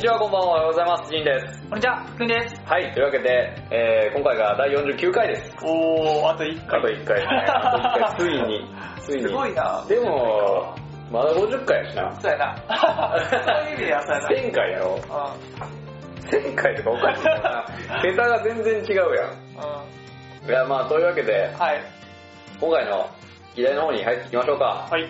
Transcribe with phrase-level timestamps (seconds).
[0.00, 1.10] んにちは、こんばんは、おはようございます。
[1.12, 1.60] ジンです。
[1.68, 2.56] こんにちは、くんです。
[2.64, 5.52] はい、というわけで、えー、今回が第49回です。
[5.62, 7.26] おー、あと1あと1回ね。
[7.28, 8.64] あと1回、 ついに、
[9.02, 9.22] ついに。
[9.24, 10.74] すごいなでも、
[11.12, 12.14] まだ50回やしな。
[12.18, 12.56] そうやな。
[12.56, 14.28] そういう意味ではそうやな。
[14.28, 14.86] 1000回やろ。
[14.88, 15.00] う
[16.32, 17.66] 1000回とかおかしいな。
[18.00, 19.04] 桁が全然違うやん。
[19.04, 19.12] ん。
[19.12, 20.48] うん。
[20.48, 21.82] いや、まあ、というわけで、はい。
[22.58, 23.06] 今回の
[23.54, 24.86] 議題の方に入っていきましょうか。
[24.90, 25.06] はい。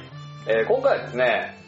[0.49, 1.60] えー今回はですね、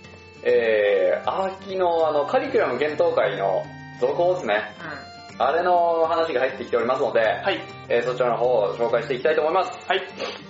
[0.45, 3.64] えー、秋のあのカリキュラム検討会の
[4.01, 4.74] 続報ですね。
[4.80, 5.12] うん。
[5.38, 7.60] あれの話が入ってきておりますので、はい。
[7.88, 9.70] えーそちらの方を紹介していきたいと思います。
[9.88, 10.02] はい。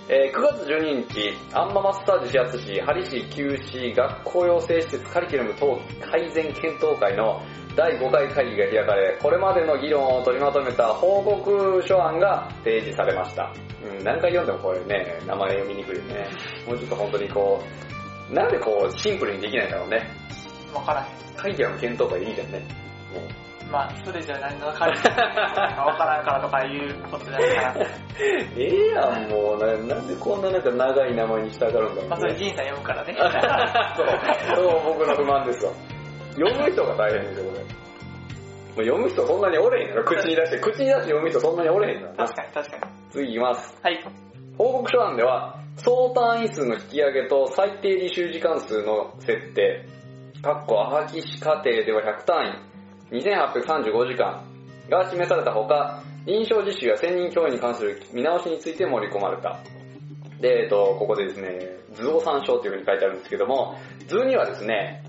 [0.09, 7.41] えー9月12日、アンママッサージ指圧市、ハリ市旧市学校養成施設カリキュラム等改善検討会の
[7.75, 13.51] 第5回会議が開かれ、これまでの議論を取りまとめた報告書案が提示されました。
[13.83, 16.27] うん、何回読んでもこれね、名前読みにくいよね。
[16.67, 17.92] もうちょっと本当にこう、
[18.31, 20.07] なんでこうシンプルにできないんだろうね。
[20.73, 21.35] わからへん。
[21.35, 22.59] カリキュラム検討会いいじゃんね。
[23.13, 27.87] もうまあ、それじゃ何の感じかわからんからとかいうことじゃないから。
[28.55, 29.95] ええやん、もうな。
[29.95, 32.09] なんでこんななんか長い名前にしたがるんだろう、ね。
[32.09, 33.15] まあ、それ、ジンさん読むからね。
[33.97, 35.73] そう、そう僕の不満ですよ。
[36.35, 37.63] 読む人が大変ですよ、これ。
[37.63, 37.67] も
[38.77, 42.83] う読む人そんなにおれへんの口に出して、口に出して読む人そんなにおれへんの確かに、確かに。
[43.11, 43.79] 次いきます。
[43.81, 44.03] はい。
[44.57, 49.85] 報告書案では、総単位数の引き上げと最低履修時間数の設定、
[50.43, 52.61] かっこアハキ市課程では100単
[53.09, 54.43] 位、2835時間
[54.89, 59.59] が示されたほか、臨床実習や専任教員に関する見直しについて盛り込まれた。
[60.39, 63.75] で、えっと、ここでですね、図を参照というふうに書いてあるんですけども、
[64.07, 65.03] 図にはですね、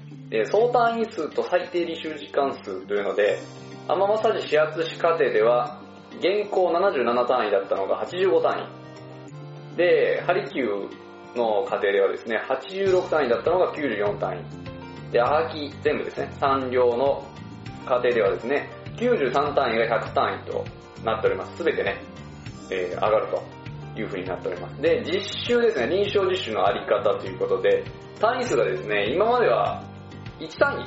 [0.46, 3.38] 総単位数と最低履修時間数というので、
[3.88, 5.80] アママサジ指圧師課程では、
[6.18, 8.83] 現行77単位だったのが85単位。
[9.77, 15.12] で、ハリキューの過程ではですね、86単位だったのが94単位。
[15.12, 17.24] で、アハキ全部ですね、産業の
[17.86, 20.64] 過程ではですね、93単位が100単位と
[21.05, 21.57] なっております。
[21.57, 22.01] すべてね、
[22.70, 23.42] えー上がると
[24.01, 24.80] いう風になっております。
[24.80, 27.84] で、実習ですね、臨床実習のあり方ということで、
[28.20, 29.83] 単位数がですね、今までは
[30.40, 30.84] 1単位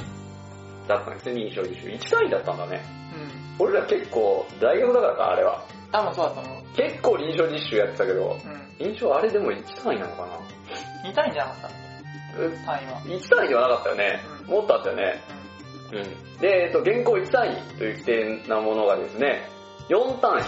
[0.87, 1.89] だったんですね、臨床実習。
[1.89, 2.83] 1単位だったんだね。
[3.59, 3.65] うん。
[3.65, 5.63] 俺ら結構、大学だからか、あれは。
[5.91, 6.56] 多分そうだと思う。
[6.77, 8.85] 結構臨床実習やってたけど、うん。
[8.85, 11.69] 臨床あれでも1単位なのかな？2単位じゃなかった？
[12.43, 12.65] え？
[12.65, 13.01] 単位は。
[13.05, 14.21] 1単位ではなかったよね。
[14.41, 15.21] うんもっとあったよね。
[15.91, 16.39] うん。
[16.39, 19.49] で、えっと、現行1単位という規定なものがですね、
[19.89, 20.41] 4単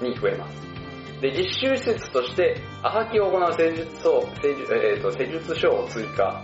[0.00, 1.20] 位に増えます。
[1.20, 6.40] で、実習施設として、アハキを行う施術を、施術えっと施術書を追加。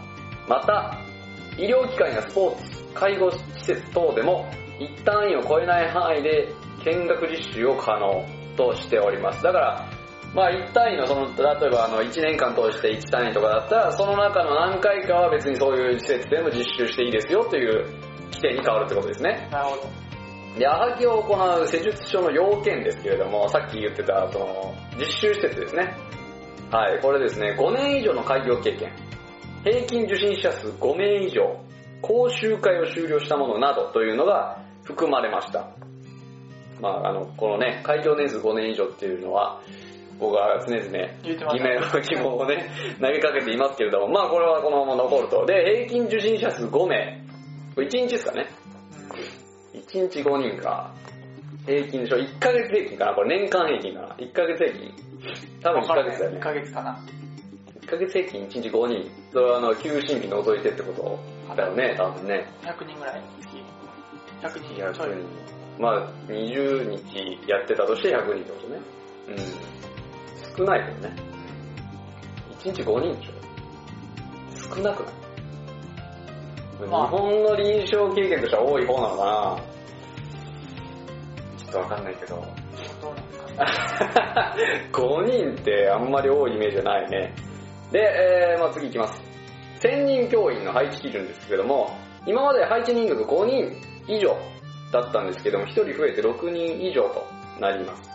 [0.49, 0.99] また、
[1.57, 6.49] 医療機関やスポーツ、介護施設等でも、1単位を超えない範囲で
[6.85, 8.25] 見学実習を可能
[8.61, 9.43] としております。
[9.43, 9.87] だから、
[10.35, 17.87] まあ1単位のその、例えばあの1年間通して1単位とかだったら、その中の何回かは別にそういう施設でも実習していいですよという
[18.31, 19.49] 規定に変わるってことですね。
[19.51, 19.83] なるほど。
[20.59, 25.95] で、アハキを行う施術書の要件ですけれども、さっき言ってた、その、実習施設ですね。
[26.71, 28.93] はい、これですね、5年以上の開業経験、
[29.65, 31.57] 平均受診者数5名以上、
[32.03, 35.69] 講習会を終了したものなどというのが含まれました。
[36.81, 39.61] まああの、このね、開業年数5年以上っていうのは、
[40.19, 40.91] 僕は常々、
[41.23, 42.01] 言ってました。
[42.01, 42.71] 疑問疑問をね、
[43.01, 45.47] 投げかけていますけれども、まあこれはこのまま残ると。
[45.47, 47.23] で、平均受診者数5名。
[47.75, 48.47] これ1日ですかね。
[49.75, 50.93] 1日5人か。
[51.67, 54.93] 平均でしょ ?1 ヶ月平均かなこれ年間平均かな ?1 ヶ月平均
[55.63, 56.41] 多分1ヶ月だよ1ね。
[56.41, 56.99] ヶ月かな。
[57.83, 59.11] 1ヶ月平均1日5人。
[59.33, 62.47] それはあの、休診日除いてってことだよね、多分ね。
[62.63, 63.57] 100人ぐらい月。
[64.43, 65.09] 100人100ちょい。
[65.09, 65.60] 人。
[65.81, 68.81] まあ、20日やってたとして100人ってことね。
[69.29, 69.37] うん。
[70.59, 71.17] 少ないけどね。
[72.63, 75.11] 1日5人でしょ少なくな
[76.87, 79.57] い、まあ日本の臨床経験としては多い方なのかな
[81.57, 82.37] ちょっとわかんないけど。
[83.01, 84.55] どうなんですか
[84.93, 87.35] 5人ってあんまり多いイメージはないね。
[87.91, 89.23] で、えーまあ、次いきます。
[89.81, 91.91] 専任教員の配置基準ですけども、
[92.27, 93.73] 今まで配置人数5人
[94.07, 94.37] 以上
[94.93, 97.27] だったんですけども、1人増えて6人以上と
[97.61, 98.11] なります。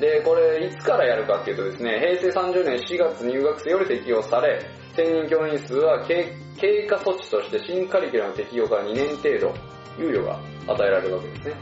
[0.00, 4.60] で、これ、いつからやるかっていうとですね、平成30年4月入学生より適用され、
[4.94, 9.54] 専任教員数は経経過措置として新カリキュラム適用から2年程度、
[9.98, 11.54] 猶予が与えられるわけですね。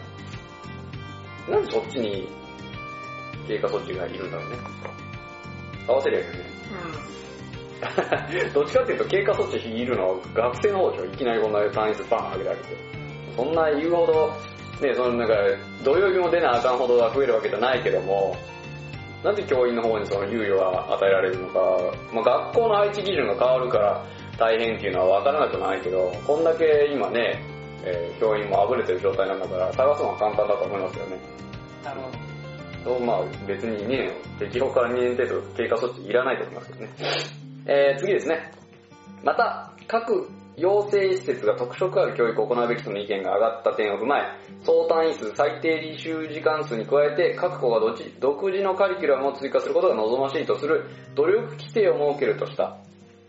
[1.50, 2.28] なんでそっちに
[3.46, 4.56] 経過措置がいるんだろうね。
[5.86, 6.38] 合わせりゃいいよね。
[8.54, 12.95] どっちかっていうと経過措置いるのは学生の方でしょいきなりこんな単位数バーン上げられて。
[13.36, 14.32] そんな言うほど、
[14.80, 15.34] ね、そのなんか、
[15.84, 18.36] 土曜日も出なあかんほどが増えるわけじゃないけども、
[19.22, 21.60] なんで教員の方にその猶予が与えられるのか、
[22.12, 24.04] まあ、学校の配置基準が変わるから
[24.38, 27.42] 大変っていうのは分からなくないけど、こんだけ今ね、
[27.84, 31.18] えー教員もあぶれてる状態なんだから、探すのは簡単だと思いますよね。
[31.84, 32.18] なるほど。
[32.84, 36.90] そうまあ別に2年、適用から2年程度経過措置いらないと思いますけどね。
[37.66, 38.52] えー、次ですね。
[39.24, 44.22] また、各養成施設が特色ある教育を行うべきとの意見が上がった点を踏まえ、
[44.64, 52.78] 総単位数、最低履修時間数に加えて、各校がどち独自のカリキュラムを追加することが望ましいとする努力規定を設けるとした。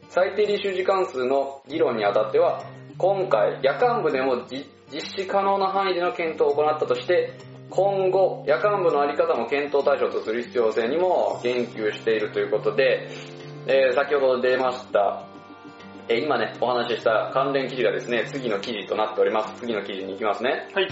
[0.09, 2.63] 最低履修時間数の議論にあたっては、
[2.97, 4.65] 今回、夜間部でも実
[5.01, 7.33] 施可能な範囲での検討を行ったとして、
[7.69, 13.09] 今後、夜間部のあり方も検討対象とする必要性にも言及しているということで、
[13.68, 15.27] えー先ほど出ました、
[16.09, 19.59] えー今ね、お話しした関連記事がですね、次の記事となっております。
[19.59, 20.69] 次の記事に行きますね。
[20.74, 20.88] はい。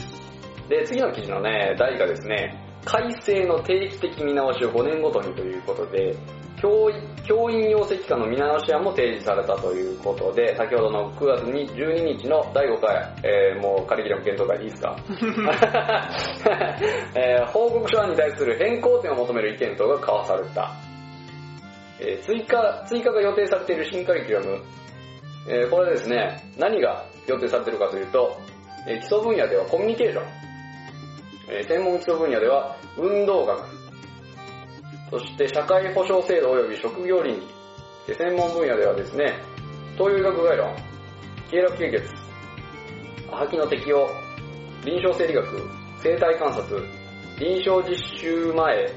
[0.68, 6.16] で、次の記事のね、題がですね、改正の定期的見直しを5年ごとにということで、
[6.62, 14.98] 教員教員養成機関の見直し案も提示されたということで、先ほどの9月に12日の第5回、えーもうカリキュラム検討会でいいですか、
[17.16, 20.72] えー報告書案に対する変更点を求める意見等が交わされた。
[22.00, 24.62] えー追加、追加が予定されている新カリキュラム、
[25.48, 28.40] えーこれですね、何が予定されているかというと、
[28.88, 30.24] えー基礎分野ではコミュニケーション、
[31.50, 33.66] えー専門基礎分野では運動学、
[35.12, 37.48] そして社会保障制度及び職業倫理、
[38.08, 39.34] で専門分野ではですね、
[39.98, 40.76] 東洋医学概論、
[41.50, 42.26] 経絡経血、
[43.30, 44.08] 破棄の適用、
[44.84, 45.46] 臨床生理学、
[46.02, 46.84] 生体観察、
[47.40, 48.88] 臨床実習前、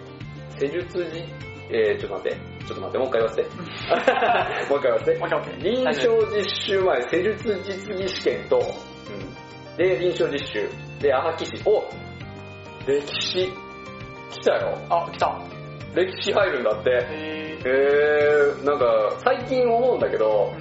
[0.59, 1.25] 施術時、
[1.71, 3.49] えー、ちょっと待って、ちょっと待って、もう一回言わせて。
[4.69, 5.62] もう一回言わせて。
[5.62, 8.61] 臨床実習前、施術実技試験と、
[9.79, 10.69] で、臨床実習、
[11.00, 11.85] で、アハキシ、お
[12.87, 13.50] 歴史、
[14.32, 14.79] 来たよ。
[14.91, 15.41] あ、来た。
[15.94, 16.91] 歴史入るんだって。
[17.11, 20.53] えへー、なんか、最近思うんだけど、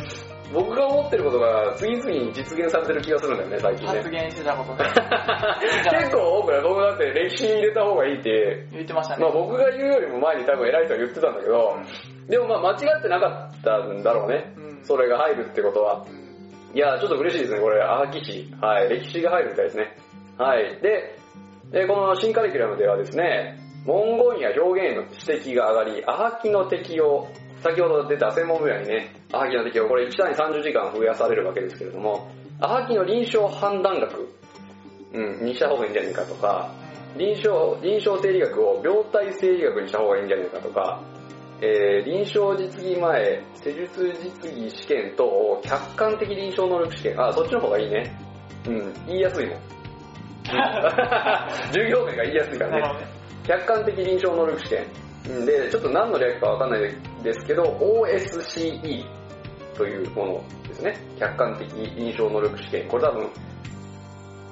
[0.53, 4.09] 僕が思ってることが次々に実現されてる気がするんだよね、最ー、近ね発。
[4.09, 4.89] 言してたことね。
[5.99, 9.23] 結構多くない僕だって歴史入れた方がいいって、言ってましたね。
[9.23, 11.77] まあ僕が言うよりも前に多分偉い人は言ってたんだけど、
[12.29, 14.53] でもまあ間違ってなかったんだろうね。
[14.57, 14.83] うん。
[14.83, 16.03] それが入るってことは。
[16.09, 16.27] うん
[16.73, 18.53] いや、ちょっと嬉しいですね、これ、アハキ史。
[18.61, 19.97] はい、歴史が入るみたいですね。
[20.37, 20.79] はい。
[20.81, 21.15] で、
[21.71, 27.27] でこの新カリキュラムではですね、文言や表現への指摘が上がり、アハキの適用、
[27.61, 34.33] 先ほど出た専門分野にね、アハキの適用、これ1単位30時間増やされるわけですけれども、アハキの臨床判断学、
[35.13, 36.71] うん、にした方がいいんじゃないかとか、
[37.17, 41.01] 臨床、臨床生理学を病態生理学にした方がいいんじゃないかとか、
[41.61, 44.13] えー、臨床実技前、施術
[44.43, 48.15] 実技試験等を客観的臨床能力試験、あ、そっちの方がいいね。
[48.67, 49.57] うん、言いやすいもん。
[51.67, 53.07] 授業名が言いやすいからね。
[53.47, 55.06] 客観的臨床能力試験。
[55.29, 59.05] うんで、ちょっと何の略かわかんないですけど、OSCE
[59.75, 60.97] というものですね。
[61.19, 62.87] 客観的臨床能力試験。
[62.87, 63.29] これ多分、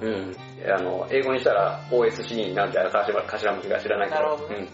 [0.01, 0.36] うん、
[0.69, 4.48] あの、英語にしたら OSCE になるんじゃない頭頭文字が知らないけど。
[4.50, 4.68] うん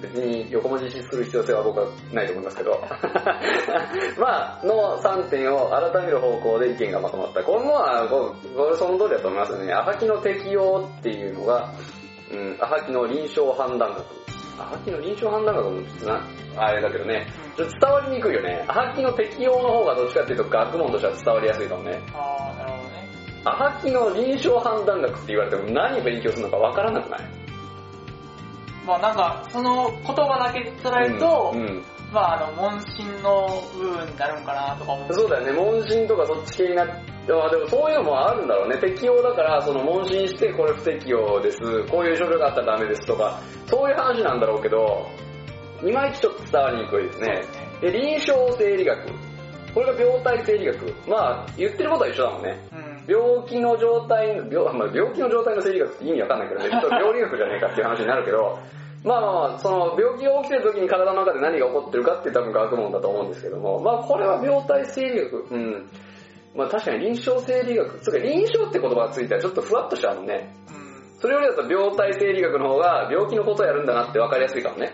[0.00, 2.80] 別に横文字にする必要性は僕はないと思いますけど。
[4.18, 7.42] まあ、の3点を改める方向で意見がまとまった。
[7.42, 8.34] これもまあ、こ
[8.70, 9.72] れその通りだと思いますよね。
[9.72, 11.70] アハキの適用っていうのが、
[12.32, 14.29] うん、アハキの臨床判断学。
[14.60, 17.26] アハキの臨床判断学もちょっとな、あれだけどね、
[17.56, 18.64] ちょっと伝わりにくいよね。
[18.68, 22.00] アハキの適用の方がどっちかっていうと学問としては伝わりやすいかもね。
[22.12, 23.08] あー、なるほどね。
[23.44, 27.20] アハキの臨床判断学って言われても何勉強するのかわからなくない？
[28.86, 35.14] まあなんか、その言葉だけ捉えると、うんうんまああの、問診の部分になるんかなとか思う。
[35.14, 38.78] そうだよね、問診とかそっち系になって、あでもそういうのもあるんだろうね。
[38.78, 41.58] 適用だから、その問診してこれ不適用です、
[41.88, 45.06] こういう症状があったらダメですとか、そういう話なんだろうけど、
[45.82, 47.42] いまいちちょっと伝わりにくいですね。
[47.80, 48.98] で臨床生理学。
[49.74, 50.94] これが病態生理学。
[51.08, 52.58] まあ、言ってることは一緒だもんね。
[52.72, 52.90] うん。
[53.06, 58.58] 病気の状態の、病,、まあ、病気の状態の生理学って意味わかんないけどね、 ちょっと病理学じゃねえかっていう話になるけど、
[59.04, 65.88] まあまあまあ、その病気が起きてる時に体の中で何が起こってるかって多分学問だと思うんですけども、まあこれは病態生理学、うん。
[66.54, 70.54] まあ確かに臨床生理学、つうか臨床って言葉がついたらちょっとふわっとしちゃうもんね。
[70.68, 71.20] うん。
[71.20, 74.92] それよりだと病態生理学の方が病気のことをやるんだなって分かりやすいかもね。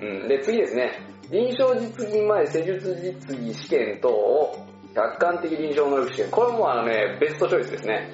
[0.00, 0.08] うん。
[0.22, 0.92] うん、で、次ですね。
[1.30, 6.30] 臨床実技前施術実技試験等を客観的臨床能力試験。
[6.30, 8.10] これもあのね、ベストチョイスですね。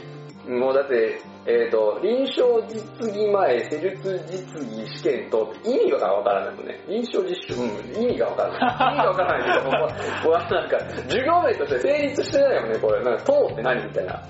[0.49, 2.81] もうだって、えっ、と、臨床実
[3.12, 6.81] 技前施術実技試験等って意味がわからないもんね。
[6.88, 8.88] 臨床実習、うん、意味がわからない。
[8.88, 13.03] 意味がわからないけど、もうもうなんか、授業名として成立してないもんね、これ。
[13.03, 14.23] なんか、等って何みたいな。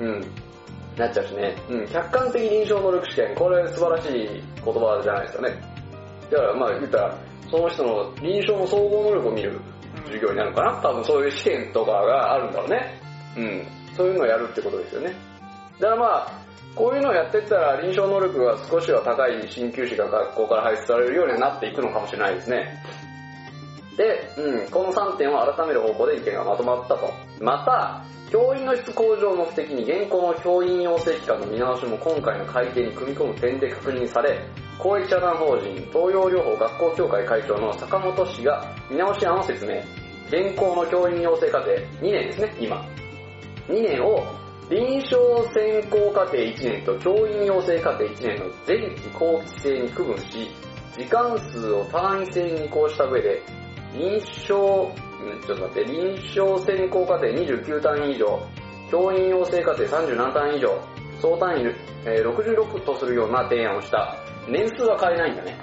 [0.00, 0.20] うん。
[0.96, 1.56] なっちゃうしね。
[1.70, 1.86] うん。
[1.86, 3.34] 客観的臨床能力試験。
[3.36, 5.60] これ素晴らしい言葉じゃないですかね。
[6.30, 7.18] だからまあ言ったら、
[7.50, 9.60] その人の臨床の総合能力を見る
[10.06, 13.00] 授業になるのかな多分そういう試験とかがあるんだろうね。
[13.36, 13.66] うん。
[13.96, 15.14] そういうのをやるってことですよね。
[15.80, 22.82] だからまあ、こういうのをやってったら臨床能力が少しは高い鍼灸師が学校から輩出されるようになっていくのかもしれないですね。
[23.96, 27.12] で、うん、この3点を改める方向で意見がまとまったと。
[27.40, 34.40] また、教員の質向上を目的に現行の教員養成機関の見直しも今回の改定に組み込む点で確認され、
[34.78, 39.74] 公益社団法人東洋療法学校協会会長の坂本氏が見直し案を説明。
[40.26, 42.84] 現行の教員養成課程2年ですね、今。
[43.68, 44.24] 2年を
[44.70, 45.16] 臨床
[45.52, 50.50] 専攻課程1年と教員養成課程1年の前期後期制に区分し、
[50.96, 53.42] 時間数を単位制に移行した上で、
[53.92, 54.92] 臨床、ちょ
[55.44, 58.40] っと待って、臨床専攻課程29単位以上、
[58.90, 60.80] 教員養成課程37単位以上、
[61.20, 61.66] 総単位、
[62.04, 64.16] 66とするような提案をした。
[64.48, 65.58] 年数は変えないんだね。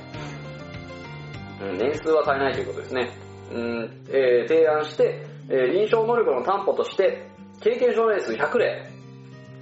[1.62, 3.12] うん、年数は変えないということですね。
[3.53, 7.27] うんえー提案して、えー臨床能力の担保として、
[7.62, 8.90] 経験症例数100例、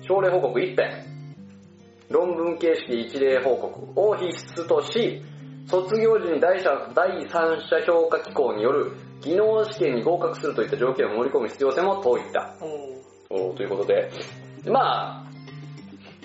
[0.10, 1.06] 症例報告1編、
[2.10, 5.22] 論文形式一例報告を必須とし、
[5.68, 12.56] 卒業時に第三者評価機構による技能試験に合格するといった条件を盛り込む必要性も説いた。
[13.30, 14.10] おということで、
[14.66, 15.28] ま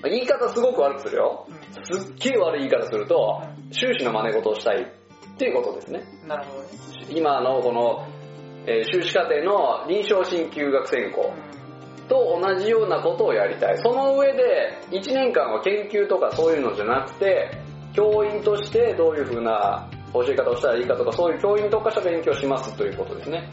[0.02, 1.46] あ、言い方すごく悪くするよ。
[1.82, 6.04] すっげえ悪い言い方すると、修士の真似事をしたいっていうことですね。
[6.26, 6.68] なるほどね。
[7.10, 8.08] 今のこの、
[8.66, 11.34] えー修士課程の臨床鍼灸学専攻
[12.08, 13.78] と同じようなことをやりたい。
[13.78, 17.50] その上で、1年間は研究とかそういうのじゃなくて、
[17.94, 23.48] 教員としてどういう風な教え方をしたらいいかとか、そういう教員に特化した勉強をしますということですね。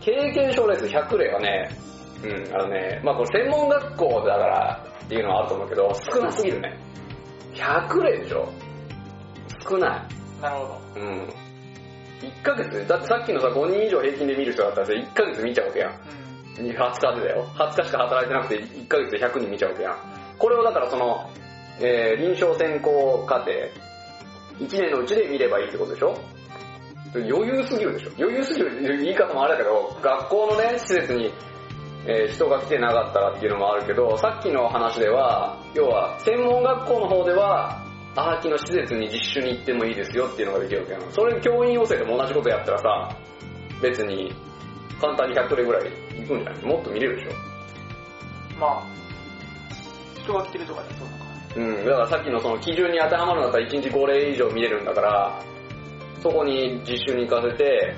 [0.00, 1.70] 経験症例数100例はね、
[2.24, 6.78] うん、あのね、まあこれ専門学校だからっていうのはあると思うけど、少なすぎるね。
[7.54, 8.48] 100例でしょ
[9.68, 10.42] 少ない。
[10.42, 11.00] なるほど。
[11.00, 11.28] うん。
[12.20, 15.90] 1ヶ月だってさっきのさ、5人以上平均で見る人だったらさ、1ヶ月見ちゃうわけやん。
[15.90, 15.96] うん。
[16.56, 17.46] 20日でだよ。
[17.56, 19.90] 20日しか働いてなくて、1ヶ月で100人見ちゃうわけん。
[20.38, 21.30] これをだからその、
[21.80, 23.52] えー、臨床専攻課程、
[24.58, 26.16] 1年のうちで見ればいいってことでしょ？
[27.14, 31.32] 余裕すぎるでしょ余裕すぎる言い方もあれだけど、学校のね、施設に、
[32.06, 37.82] えー人が来てなかったらっていうのもあるけど、さっきの話では、要は、専門学校の方では、
[38.16, 41.12] アハキの施設に実習に行ってもいいですよっていうのができるわけやん。
[41.12, 43.16] それ教員養成でも同じことやったらさ、
[43.80, 44.32] 別に、
[45.00, 45.90] 簡単に100例ぐらい
[46.22, 46.64] 行くんじゃない？
[46.64, 47.32] もっと見れるでしょ？
[48.60, 48.82] まあ、
[50.22, 55.38] 人が来てるとかでそうなのかうん、だからさっきのその基準に当てはまるんだったら1日5例以上見れるんだから、
[56.22, 57.94] そこに実習に行かせて、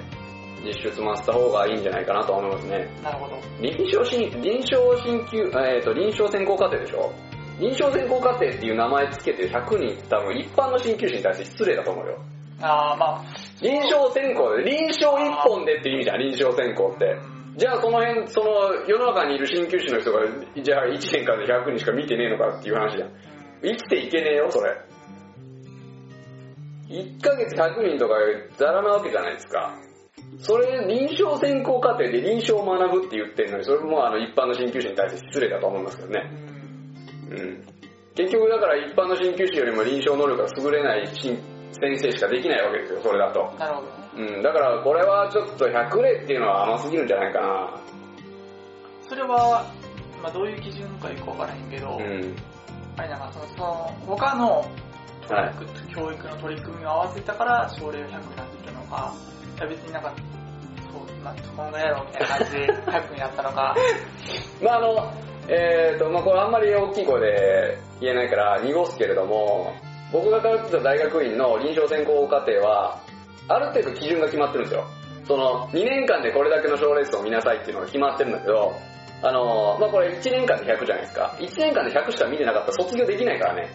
[0.64, 2.88] 実習済ませた方がいいんじゃないかなとは思いますね。
[3.04, 3.11] な。
[3.11, 3.38] なるほど。
[3.61, 7.12] 臨床診、臨床鍼灸、えっ、と、臨床専攻課程でしょ？
[7.61, 12.19] 臨床専攻課程っていう名前つけてる100人多分一般の鍼灸師に対して失礼だと思うよ。
[12.61, 13.25] ああ、まあ、
[13.61, 17.16] 臨床専攻で、臨床一本でって意味じゃん、臨床専攻って。
[17.57, 20.21] じゃあその辺、その世の中にいる鍼灸師の人が、
[20.61, 23.11] じゃあ1年間で100人しか見てねえのかっていう話じゃん。
[23.63, 24.77] 生きていけねえよ、それ。
[26.89, 28.15] 1ヶ月100人とか
[28.59, 29.79] ザラなわけじゃないですか。
[30.39, 36.31] それ、臨床専攻課程で臨床を学ぶって言ってんのに、それもあの一般の鍼灸師に対して失礼だと思いますけどね。
[37.31, 37.65] うん。
[38.17, 41.39] 結局だから一般の鍼灸師よりも臨床能力が優れない先
[41.99, 43.55] 生しかできないわけですよ、それだと。
[43.59, 44.04] なるほど。
[44.16, 47.80] うん、だからこれはちょっと100例っていうのは甘すぎるんじゃないかな。
[49.09, 49.66] それは、
[50.23, 52.37] まあどういう基準かよくわからへんけど、うん。
[52.97, 54.71] あれなんかその、その他の
[55.28, 59.14] 教はい育、教育の取り組みを合わせたから症例が100になってるのか、
[59.56, 60.14] いや別になんか、
[60.92, 61.35] そう、まあ、
[61.73, 63.76] そんやろみたいな感じで100になったのか、
[64.62, 65.12] まああの、
[65.49, 69.75] えっ、と、まあこれあんまり大きい声で言えないから濁すけれども、
[70.12, 72.99] 僕が通ってた大学院の臨床専攻課程は、
[73.49, 74.87] ある程度基準が決まってるんですよ。
[75.27, 78.75] その、2年間でこれだけの症例数を見なさいっていうのが決まってるんだけど、
[79.23, 81.37] あの、まあこれ1年間で100じゃないですか。
[81.39, 83.71] 1年間で100しか見てなかったら卒業できないからね。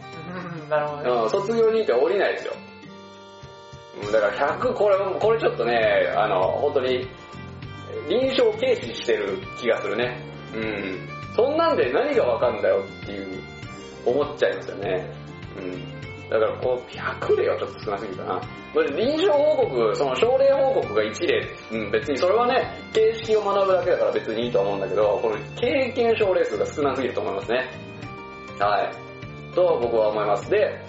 [0.64, 1.10] うんなるほどね。
[1.24, 2.54] うん、卒業認定降りないですよ。
[2.54, 7.08] うんだから100、これ、これちょっとね、あの、本当に、
[8.08, 10.24] 臨床軽視してる気がするね。
[10.56, 11.10] うん。
[11.36, 13.42] そんなんで何がわかんだよっていう、
[14.06, 15.14] 思っちゃいますよね。
[15.58, 16.00] うん。
[16.30, 18.42] だからこう、100例はちょっと少なすぎるかな。
[18.74, 27.70] これ臨床報告、その症例報告が1例、うん、別にそれはね、形式を学ぶだけだから別にいいと思うんだけど、この経験症例数が少なすぎると思いますね。
[28.60, 29.56] はい。
[29.56, 30.50] と僕は思います。
[30.52, 30.80] で、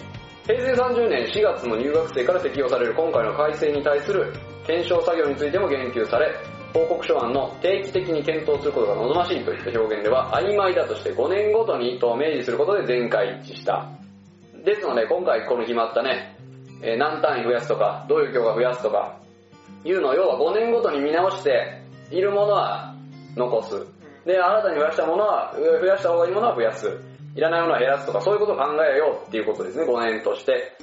[0.45, 4.33] 平成30年4月の入学生から適用される今回の改正に対する
[4.65, 6.35] 検証作業についても言及され、
[6.73, 14.00] 報告書案の定期的に検討することが望ましいといった表現では曖昧だとして5年ごとにと明示することで全会一致した。
[14.63, 16.37] ですので今回この決まったね、
[16.81, 19.19] えー何単位増やすとか、どういう教科増やすとか、
[19.83, 22.93] いうのを要は5年ごとに見直して、いるものは
[23.35, 23.87] 残す。
[24.25, 26.87] で、新たに増やしたものは、増やした方がいいものは増やす。
[26.87, 26.91] っ
[27.35, 30.77] いらないものは減らすとか、そういうことを考えようっていうことですね、5年として。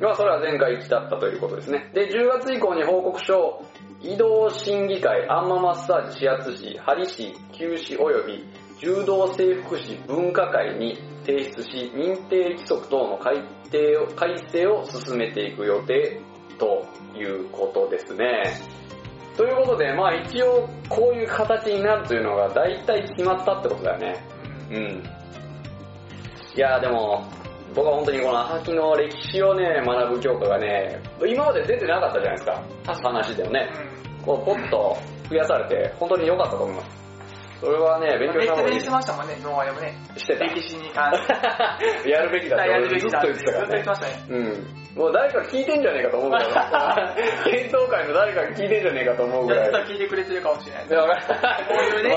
[0.00, 1.90] まあ、それは前回一致だったということですね。
[1.94, 3.64] で、10月以降に報告書を
[4.02, 8.44] 移動審議会、アンママッサージ指圧師、針師、灸師及び
[8.80, 16.20] 柔道整復師分科会に提出し、認定規則等の改定を改正を進めていく予定
[16.58, 18.60] ということですね。
[19.36, 24.24] ということで、まあ一応こういう形になるというのが大体決まったってことだよね。
[24.70, 25.02] うん。
[26.54, 27.24] いやーでも、
[27.74, 32.62] 僕は本当にこの秋の歴史をね、学ぶ教科がね、今まで出てなかったじゃないですか。
[33.02, 33.68] 話でもね。
[34.24, 34.96] こう、ポッと
[35.28, 37.05] 増やされて、本当に良かったと思います。
[37.66, 38.90] それはね、勉強した方がいい熱弁し。
[38.90, 39.98] ましたもんね、動画でもね。
[40.16, 40.44] してた。
[40.44, 41.34] 歴史に関して。
[42.14, 43.88] やるべきだってやる俺ずっとべきだって言ってたからねずっと言って。
[43.90, 44.12] ましたね。
[44.30, 45.02] うん。
[45.02, 46.46] もう誰か聞いてんじゃねえかと思うぐらい。
[47.50, 49.64] 検討会の誰かが聞いてんじゃねえかと思うぐらい。
[49.64, 50.88] ずっと聞いてくれてるかもしれない。
[50.88, 51.10] でもこ
[51.74, 52.16] ういうね、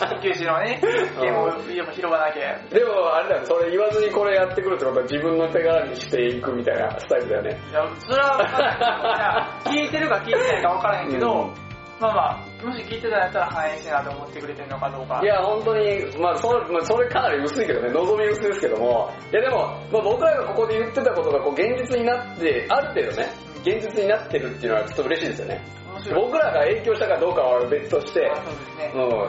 [0.00, 2.56] 鍼灸師のね、ゲームを拾わなきゃ。
[2.72, 7.60] でもあれだよ、それ言わずにこれやってくるってことは自分の手柄にしていくみたいなスタイルだよね。
[7.70, 15.20] いや、それは分からない聞いてるか聞いてないか分からへんけど、うんまあまあ、もし聞いてたんやったら反映してなと思ってくれてるのかどうか。
[15.22, 19.56] いや、本当に、まあそれ、まあ、それかなり薄いけどね、望み薄ですけども、いやでも、
[19.90, 23.28] まあ、僕らがここで言ってたことがこう現実になって、ある程度ね、
[23.64, 25.82] 現実になってるっていうのはちょっと嬉しいですよね。
[26.14, 28.32] 僕らが影響したかどうかは別として、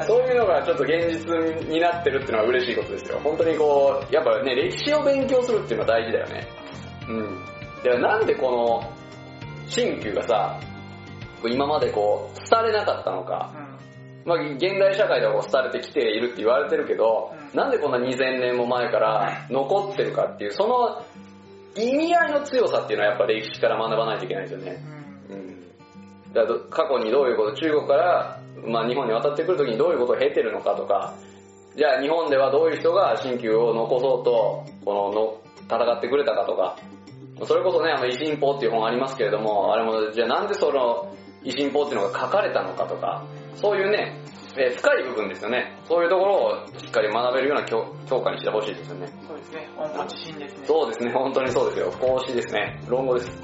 [0.07, 3.19] そういうのがちょっと現実になってるっていうのは嬉しいことですよ。
[3.23, 6.47] 本当にこう、やっぱね、歴史を勉強するっていうのは大事だよね。
[7.07, 7.45] うん。
[7.83, 8.93] でなんでこの、
[9.67, 10.59] 新旧がさ、
[11.49, 13.53] 今までこう、伝われなかったのか。
[14.25, 21.03] うまあ、現代社会ではこう廃れてきているって言われてるけど、うんなんでこんな2000年も前から残ってるかっていう、その
[21.75, 24.71] 意味合いの強さっていうのはやっぱ歴史から学ばないといけないですよね。
[24.71, 25.33] ん。
[25.33, 25.39] うん。
[25.39, 26.33] うん。
[26.33, 31.13] だ過去にどういうこと、中国から、まあ、日本に渡ってくるときにどういうことを経てるのかとか、
[31.75, 36.77] じゃあ日本ではどういう人が新旧を残そうと、このの戦ってくれたかとか、
[37.45, 43.25] それこそね、あの、維新法っていう本ありますけれども、あれも、じゃあなんでその、維新法っていうのが書かれたのかとか、
[43.55, 44.17] そういうね、
[44.55, 45.77] えー深い部分ですよね。
[45.87, 49.07] そういうところをしっかり学べるような教教科にしてほしいですよね。
[49.27, 49.67] そうですね。
[49.77, 50.65] 温故知新ですね。
[50.67, 51.91] そうですね、本当にそうですよ。
[51.99, 52.79] 孔子ですね。
[52.87, 53.41] 論語です。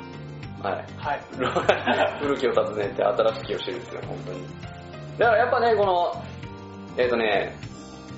[0.62, 0.86] はい。
[0.98, 1.22] はい。
[2.22, 4.40] 古きを訪ねて新しきを知るですよ、本当に。
[5.18, 6.24] だからやっぱね、この、
[6.98, 7.56] えっ、とね、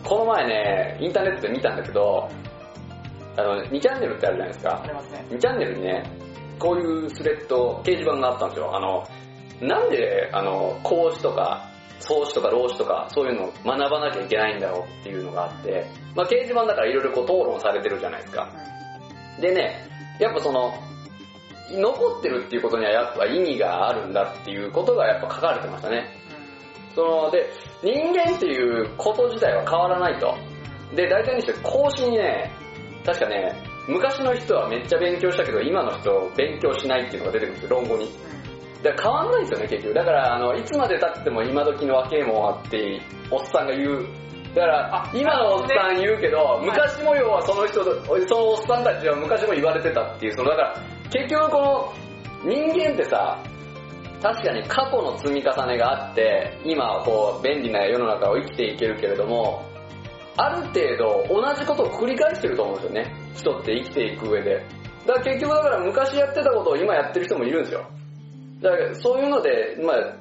[0.03, 2.27] この前ね、インターネットで見たんだけど、
[3.37, 4.87] あの、2チャンネルってあるじゃないですかあ。
[4.87, 5.25] りますね。
[5.29, 6.03] 2チャンネルにね、
[6.59, 8.75] こういうスレッド、掲示板があったんですよ。
[8.75, 9.07] あの、
[9.61, 11.69] なんで、あの、孔子とか、
[11.99, 18.49] 創始とか老子とか、そういうのを学ばなきゃいけないんだろうっていうのがあって、まあ掲示板だからいろいろこう討論されてるじゃないですか。
[19.39, 19.87] でね、
[20.19, 20.73] やっぱその、
[21.71, 26.07] 残ってるっていうことにはやっぱ意味があるんだっていうことがやっぱ書かれてましたね。
[26.95, 27.49] その、で、
[27.83, 30.35] 人間っていうこと自体は変わらないと。
[30.95, 32.51] で、大体にして孔子にね、
[33.05, 33.55] 確かね、
[33.87, 38.09] 昔の人はめっちゃ勉強したけど、今の人勉強しないっていうのが出てくるんですよ、論語に。
[38.83, 39.93] だから変わんないんですよね、結局。
[39.93, 44.05] だから、あの、いつまで経っても今時の若えもんはって、おっさんが言う。
[44.55, 50.75] だからあ、今のおっさん言うけど、昔も要はその人と、そのおっさんたちは昔も言われてたっていう、その、だから、
[51.11, 51.93] 結局この、
[52.43, 53.37] 人間ってさ、
[54.21, 59.63] 確かに過去の積み重ねがあって、今はこう、便利な世の中を生きていけるけれども、
[60.37, 63.15] ある程度同じことを繰り返してると思うんですよね。
[63.35, 64.65] 人って生きていく上で。
[65.05, 67.85] だから結局だから昔やってたことを今やってる人もいるんですよ。
[68.61, 70.15] だからそういうので、まあ、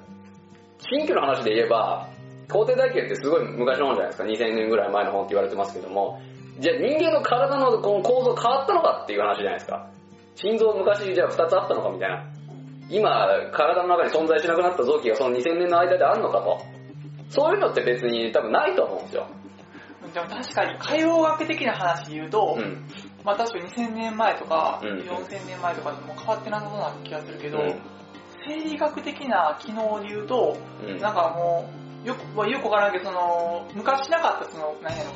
[0.79, 2.09] 新旧の話で言えば、
[2.50, 4.24] 皇帝大慶ってすごい昔の本じゃないですか。
[4.24, 6.20] 2000年ぐらい前の本って言われてますけども、
[6.59, 9.88] じゃあ人間の体のこの構造変わったのかっていう話じゃないですか。
[10.35, 12.26] 心臓昔じゃあ2つあったのかみたいな。
[12.88, 16.59] 今、体の中に存在しなくなった臓器がその2000年の間であるのかと。
[17.29, 19.26] そういうのって別に多分ないと思うんですよ。
[20.12, 22.85] でも確かに海洋学的な話で言うと、うん。
[23.24, 27.81] まあ確かに2000年前とか、うん4000年前とかでも変わってなさそうな気がするけど、うん
[28.46, 30.98] 生理学的な機能で言うと、うん。
[30.98, 31.68] なんかも
[32.05, 35.11] う、よく、まあ、よくわからんけど、その、昔なかったその、何やろ、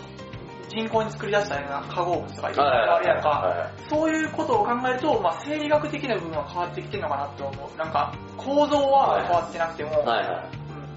[0.68, 7.78] 人工に作り出したような化合物とかいっぱいあるやんか、はそういうことを考えると、まあ生理学的な部分は変わってきてるのかなと思う。
[7.78, 10.06] なんか、構造は変わってなくても、いはい。
[10.06, 10.44] はいは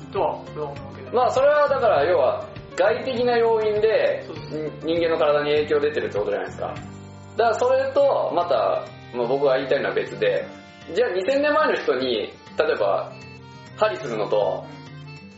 [0.06, 1.10] うん、とは思うけど。
[1.10, 1.14] い。
[1.14, 4.24] まあそれはだから要は外的な要因で
[4.84, 6.68] 人間の体に影響出てるってことじゃないですか。
[7.36, 8.84] だからそれとまた、
[9.16, 10.48] まあ、僕が言いたいのは別で、
[10.94, 13.12] じゃあ2000年前の人に、例えば、
[13.78, 14.66] 針するのと、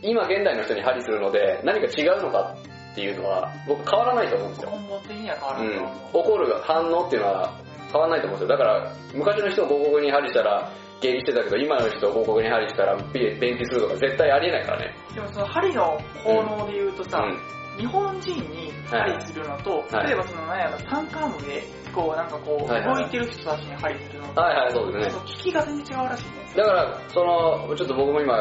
[0.02, 2.56] 今現代の人に針するので何か違うのか
[2.92, 4.70] っていうのは僕変わらないと思うんですよ。
[4.70, 6.24] 根本的には変わうんらないと思う。。
[6.24, 7.52] 起こる反応っていうのは
[7.92, 8.56] 変わらないと思うんですよ。
[8.56, 14.94] だから、昔の人を広告に針したら、下痢してたけど、今の人を広告に針したら、便便秘するとか絶対ありえないからね。
[15.14, 17.60] でもその針の効能で言うとさ、うん。
[17.78, 25.20] 日本人に針するのと、はい例えばその、なんやろ、単管部で、こう、なんかこう、はいはい動いてる人たちに針するのと、はいはい、そうですねちょ。
[25.20, 26.30] っと効きが全然違うらしいね。
[26.56, 28.38] だから、その、ちょっと僕も今、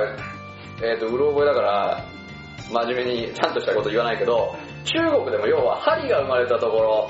[0.83, 2.05] えっ、と、うろ覚えだから、
[2.71, 7.09] 真面目にちゃんとしたこと言わないけど、中国でも要は針が生まれたところ、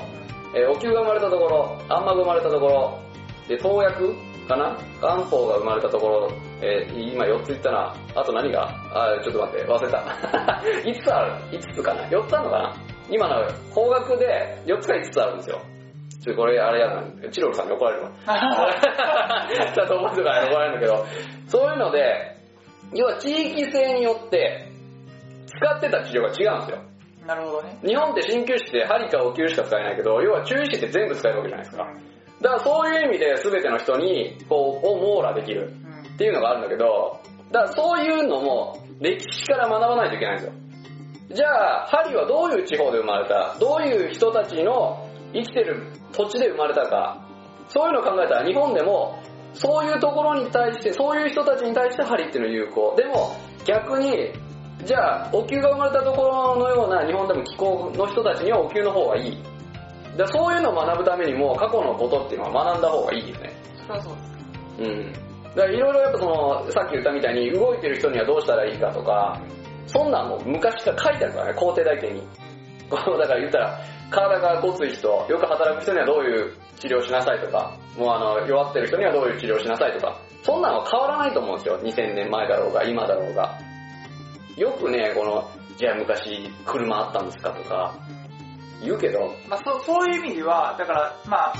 [0.54, 3.00] えーお灸が生まれたところ、暗幕が生まれたところ、
[3.46, 4.14] で、投薬
[4.48, 4.76] かな？
[5.00, 7.94] 漢方が生まれたところ、えー今4つ言ったな。
[8.16, 8.68] あと何が？
[8.92, 9.98] あー、ちょっと待って、忘れた。
[10.84, 11.32] 5つある。
[11.52, 12.74] 5つかな ?4 つあるのかな？
[13.10, 15.60] 今の方角で4つか5つあるんですよ。
[16.20, 17.30] ちょっとこれあれやな。
[17.30, 18.10] チロルさんに怒られるわ。
[19.74, 21.06] ちゃんと覚えてから怒られるんだけど、
[21.48, 22.36] そういうので、
[22.92, 24.66] 要は地域性によって
[25.46, 26.78] 使ってた治療が違うんですよ。
[27.26, 27.78] なるほどね。
[27.82, 31.86] 日本って鍼灸師って針かお灸しか使えないけど、要は中医師って全部使えるわけじゃないですか。
[32.42, 36.14] だからそういう意味で全ての人に、こう、を網羅できるうん。
[36.14, 40.52] っていうのがあるんだけど、だからそういうのも歴史から学ばないといけないんですよ。
[41.32, 47.24] じゃあ、針はどういう地方で生まれたどういう人たちの生きてる土地で生まれたか、
[47.68, 52.94] そういうのを考えたら日本でも、そういうところに対して、そういう人たちに対して針っていうのは有効。
[52.96, 54.32] でも、逆に、
[54.84, 59.42] じゃあ、お灸が生まれたところのような日本でも気候の人たちにはお灸の方がいい。
[60.16, 63.52] だそういうのを学ぶためにも過去のことっていうのは学んだ方がいいですね。
[63.76, 64.14] それはそう。
[64.78, 65.12] うん。
[65.12, 69.40] だからいろいろやっぱその、さっき言ったみたいに動いてる人にはどうしたらいいかとか、
[69.86, 72.22] そんなんも昔から書いてあるからね、皇帝大帝に。
[72.90, 73.78] だから言ったら、
[74.10, 81.78] 体がごつい人、よく働く人にはどういう治療しなさいとか、もうあの、弱ってる人にはどういう治療しなさいとか、そんなのは変わらないと思うんですよ。
[81.80, 83.58] 2000年前だろうが、今だろうが。
[84.56, 87.94] よくね、この、じゃあ昔車あったんですかとか、
[88.82, 91.54] 言うけど、まあ、そうそういう意味では、だから、まあ、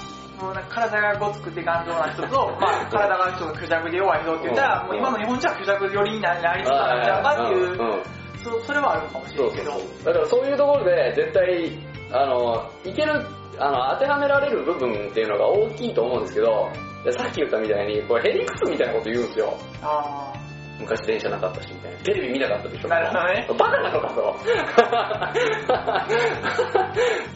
[0.70, 4.86] 体がごつくて頑丈な人と、 まあ、体がちょっとクジャクで弱い人って言ったら、うん。
[4.88, 7.90] もう今の日本人はクジャク寄りになりそうなんちゃうかっていう、うん。
[7.90, 8.02] うん。
[8.42, 9.72] そそれはあるかもしれそうないけど、
[10.04, 13.24] だからそういうところで絶対、あの、いける、
[13.58, 16.68] あの、当てはめられる部分っていうのが大きいと思うんですけど、
[17.04, 19.56] でさっき言ったみたいに、これヘリクスみたいなこと言うんですよ。
[19.82, 20.32] あ
[20.80, 21.98] 昔電車なかったしみたいな。
[21.98, 22.88] テレビ見なかったでしょ。
[22.88, 23.46] なるほどね。
[23.58, 24.36] バカなのかと。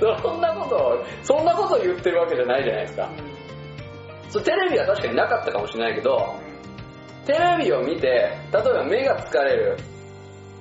[0.22, 3.10] そんなこと、そんなこと言ってるわけじゃないじゃないですか。
[4.30, 6.34] そうテレビは確かになかったかもしれないけど、
[7.26, 9.76] テレビを見て、例えば目が疲れる、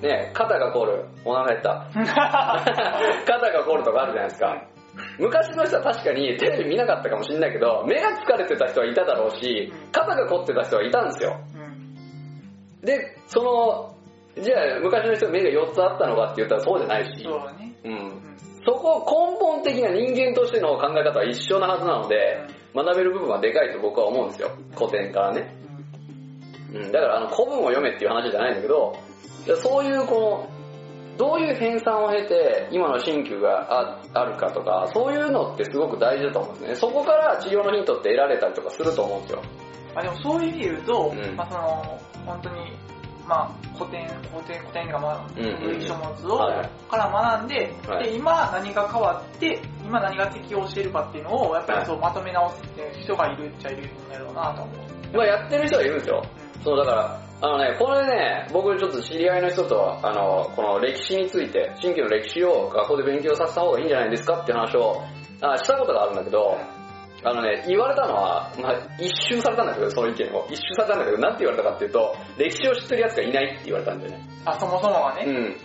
[0.04, 1.86] ね、肩が凝る、お腹減った。
[3.26, 4.62] 肩が凝るとかあるじゃないですか。
[5.18, 11.36] 昔の人は確かにテレビ見なかったかもしれないけど、目が疲れてた人はいただろうし、肩が凝ってた人はいたんですよ。
[11.56, 11.64] うん
[12.84, 13.94] で、その、
[14.42, 17.72] じゃあ昔の人目が4つあったのかって言ったらそうじゃないし、そうだね。
[17.84, 17.94] うんう。
[17.96, 18.36] ん
[18.66, 24.50] そこ根本的な人間としての考え方は一緒なはずなので、学べる部分はでかいと僕は思うんですよ。
[24.76, 25.54] 古典からね。
[26.74, 29.03] うん、だからあの古文を読めっていう話じゃないんだけど、で
[29.56, 30.54] そういうこの、
[31.16, 36.74] どういう編纂を経て今の鍼灸がああるかとか、そういうのってすごく大事だと思うんですね。
[36.74, 39.42] そこから治療のヒントって得られたりとかすると思うんですよ。
[39.94, 42.72] まあでもそういう意味で言うと、うんまあその、本当に、
[43.26, 54.72] まあ古典、古典、古典がまあ、うんうんうん歴史書物を、はいから学んで、はいで、今何が変わって、今何が適応しているかっていうのを、やっぱりそうまとめ直すっていう人がいるっちゃいるんだろうなと思
[55.12, 55.16] う。
[55.16, 56.22] まあやってる人はいるんですよ。
[56.64, 65.02] そうだから、あのね、これね、僕ちょっと知り合いの人と、あの、この歴史について、新旧の歴史を学校で勉強させた方がいいんじゃないですかって話を
[65.42, 66.56] あしたことがあるんだけど、
[67.22, 70.46] あのね、言われたのは、まあ一周されたんだけど、その意見を。
[70.48, 74.28] 一周されたんだけど、なんて言われたかっていうと、歴史を知ってる奴がいないって言われたんだよね。
[74.46, 75.56] あ、そもそもはね、うん。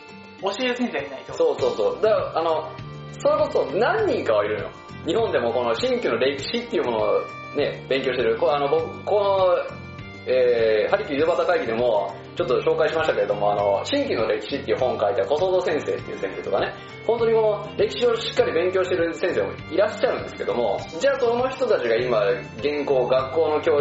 [0.41, 1.33] 教える先生がいないと。
[1.33, 2.01] そうそうそう。
[2.03, 2.71] だから、あの、
[3.19, 4.71] それこそ何人かはいるのよ。
[5.07, 7.21] 日本でもこの新旧の歴史っていうものを
[7.55, 8.37] ね、勉強してる。
[8.37, 9.88] こうあの僕、この、
[10.25, 16.73] えー、ハリキュー井戸端会議でも、ちょっと紹介しましたけれども、あの、新旧の歴史っていう本を書いた小僧先生っていう先生とかね、
[17.05, 22.23] 本当にこの歴史をしっかり勉強してる先生もいらっしゃるんですけども、じゃあその人たちが今、
[22.57, 23.71] 現行、学校の教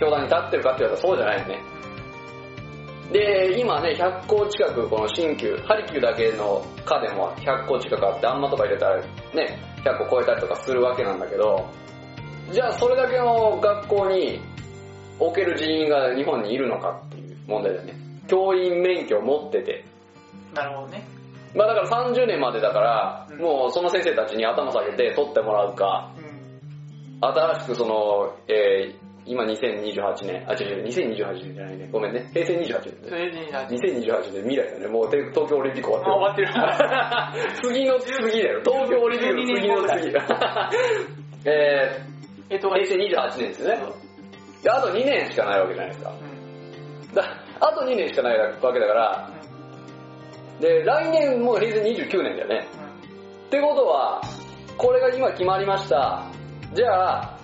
[0.00, 1.78] 教壇に立ってるかって言われたらそうじゃないよね。
[3.12, 9.00] で、今ね、100校近くこの新旧、ハリキューだけの科でも100校近くあって、あんまとか入れたら
[9.34, 11.70] ね、100校超えたりとかするわけなんだけど、
[12.52, 14.40] じゃあそれだけの学校に
[15.20, 17.94] 置ける人員が日本にいるのかっていう問題だよね。
[18.28, 19.84] 教員免許を持ってて。
[20.54, 21.04] なるほどね。
[21.54, 26.28] まあだから30年までだから、うんもうその先生たちに頭下げて取ってもらうか、うん。
[27.20, 28.94] 新しくその、えー、
[29.26, 31.88] 今2028年、あ、違う違う、2028年じゃないね。
[31.92, 32.30] ごめんね。
[32.32, 33.24] 平成28年そね。
[33.26, 33.60] れでいいな。
[33.66, 34.86] 2028年未来だね。
[34.88, 36.48] もうて東京オリンピック終あ、わってる。
[36.52, 37.52] 終わってる。
[37.62, 38.60] 次の次だよ。
[38.64, 40.14] 東京オリンピックの次の次。
[41.44, 42.02] え
[42.50, 44.07] えっと、ー、平成28年ですよね。
[44.62, 46.10] で、あと2年しかないわけじゃないですか。
[46.10, 47.14] うん。
[47.14, 47.24] だ
[47.60, 49.30] あと2年しかないわけだから、
[50.60, 52.66] で、来年もう平成29年だよね。
[53.46, 54.20] ってことは、
[54.76, 56.26] これが今決まりました。
[56.74, 57.38] じゃあ、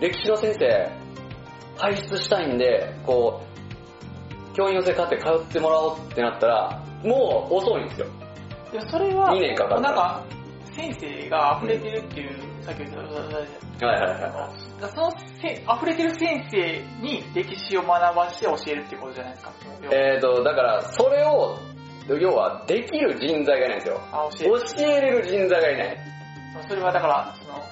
[0.00, 0.90] 歴史の先生、
[1.76, 3.42] 輩出したいんで、こ
[4.52, 8.06] う、教員養成課程通ってもらおうってなったら、もう遅いんですよ。
[8.72, 8.74] うん。
[8.74, 10.24] いや、それは、二年かかるなんか、
[10.72, 12.98] 先生が溢れてるっていう、さっき言った、
[13.86, 15.10] はいはいはその
[15.40, 19.52] せ溢れてる先生に歴史を学ばして教えるってことじゃないですか？
[19.90, 21.58] えーと、だから、それを、
[22.08, 24.00] 要は、できる人材がいないんですよ。
[24.12, 24.64] あ教える。
[24.76, 25.98] 教えれる人材がいない。
[26.68, 27.62] それはだから、その、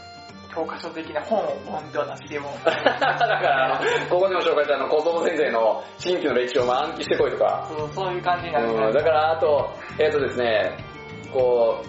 [0.55, 2.87] 教科書的な本を本ではなくても、 だか
[3.19, 10.77] ら、ここでも紹介したあの、小園先生の新規の歴史をまあ暗記してこいとか、そうそういう感じになるうん、だから、あと、えっ、とですね、
[11.33, 11.83] こ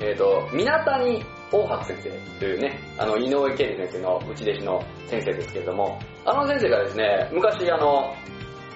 [0.00, 8.14] う、えっ、と、水谷大白先生というね、あの、井上健二先生の内弟子の先生ですけれども、あの先生がですね、昔あの、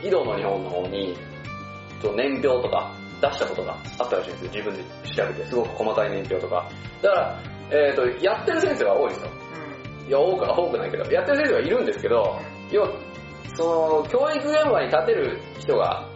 [0.02, 1.16] 井戸の日本の方に、
[2.16, 4.50] 年表とか出したことがあったらしいんですよ。
[4.52, 6.68] 自分で調べて、すごく細かい年表とか。
[7.02, 9.30] だから、えっ、と、やってる先生は多いんですよ。
[10.02, 10.08] うん。
[10.08, 12.90] いや、多くは多くないけど、やってる先生はいるんですけど、要は、
[13.54, 16.08] その、教育現場に立てる人が、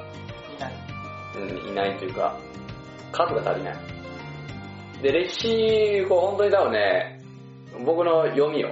[0.57, 0.73] いない。
[1.37, 2.37] うん、いないというか、
[3.12, 3.94] 数が足りない。
[5.05, 7.21] で、歴史、こう本当に多分ね、
[7.85, 8.71] 僕の読みを、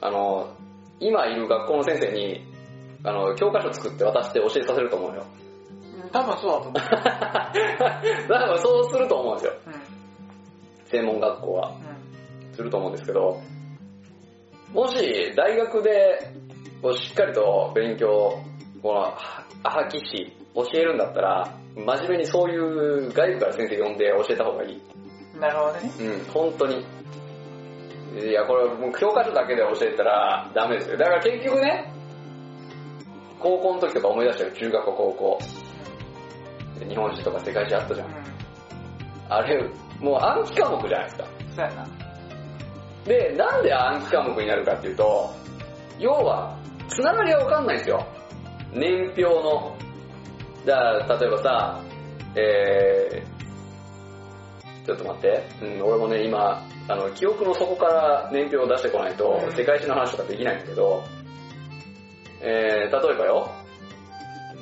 [0.00, 0.54] あの、
[1.00, 2.46] 今いる学校の先生に、
[3.02, 5.24] あの、教科書作って渡して教えさせると思うよ。
[5.34, 6.72] うん多分そうだと思う。
[8.28, 9.52] 多分そうすると思うんですよ。
[9.66, 9.72] うん。
[10.86, 11.72] 専門学校は。
[12.48, 12.54] うん。
[12.54, 13.40] すると思うんですけど、
[14.72, 16.32] もし大学で
[16.82, 18.40] こうしっかりと勉強、
[18.82, 24.82] このアハキ史教えるんだったら、真面目にそういう外部から先生呼んで教えた方がいい。
[25.38, 25.90] なるほどね。
[26.00, 26.84] うん、本当に。
[28.14, 30.96] いや、これもう教科書だけで教えたらダメですよ。
[30.96, 31.92] だから結局ね、
[33.38, 35.38] 高校の時とか思い出したよ、中学校、高校。
[36.88, 38.08] 日本史とか世界史あったじゃん。
[38.08, 38.14] うん。
[39.28, 39.62] あれ、
[40.00, 41.24] もう暗記科目じゃないですか。
[41.56, 41.88] そうやな。
[43.04, 45.30] で、なんで暗記科目になるかっていうと、
[45.98, 46.56] 要は、
[46.88, 48.06] つながりがわかんないんですよ。
[48.72, 49.76] 年表の。
[50.64, 51.80] じゃあ、例えばさ、
[52.36, 55.42] えー、ちょっと待って。
[55.62, 61.04] うん、俺もね、今、あの、記憶の底から年表を出してこないとう、ん世界史の話とかできないんだけど、
[62.42, 63.50] えー、例えばよ、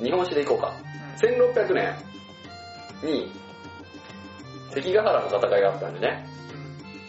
[0.01, 0.73] 日本史でいこうか。
[1.17, 1.95] 1600年
[3.03, 3.31] に、
[4.73, 6.25] 関ヶ原の戦いがあったんでね。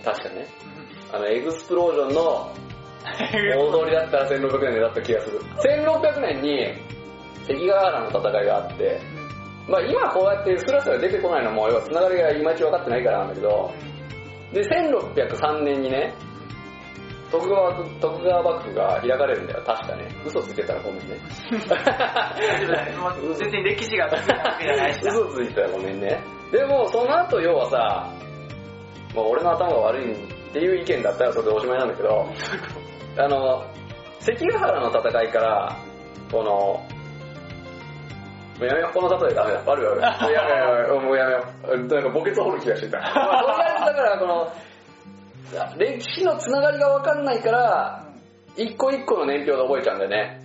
[0.05, 0.47] 確かね。
[1.13, 2.53] あの、エグスプロージョンの
[3.11, 5.41] 大通りだったら1600年でだった気がする。
[5.41, 7.00] 1600年に
[7.47, 9.01] 関ヶ原の戦いがあって、
[9.69, 13.73] まあ今こうやってスラスラ出てこないのも、要は繋がりがいまいち分かってないからなんだけど、
[14.53, 16.15] で、1603年にね、
[17.31, 20.09] 徳川幕府徳川幕府が開かれるんだよ、確かね。
[20.27, 21.17] 嘘ついてたらごめんね。
[23.39, 24.11] 全然歴史がわ
[24.59, 25.13] けじゃないしな。
[25.13, 26.21] 嘘ついてたらごめんね。
[26.51, 28.11] でも、その後要はさ、
[29.15, 32.27] もう俺の頭が悪いっていう意見だったらそれでおしまいなんだけど、
[33.17, 33.65] あの、
[34.19, 35.77] 関ヶ原の戦いから、
[36.33, 36.83] この、も
[38.65, 39.63] うやめよう、この例えダメだ。
[39.67, 40.03] 悪い悪い。
[40.03, 41.77] やめようやめよう、もうやめよう。
[41.77, 42.99] なんか墓穴掘る気がしてた。
[42.99, 44.53] まあとりあえずだから、この、
[45.79, 48.05] 歴史のつながりがわかんないから、
[48.57, 50.43] 一個一個の年表で覚えちゃうんだよね。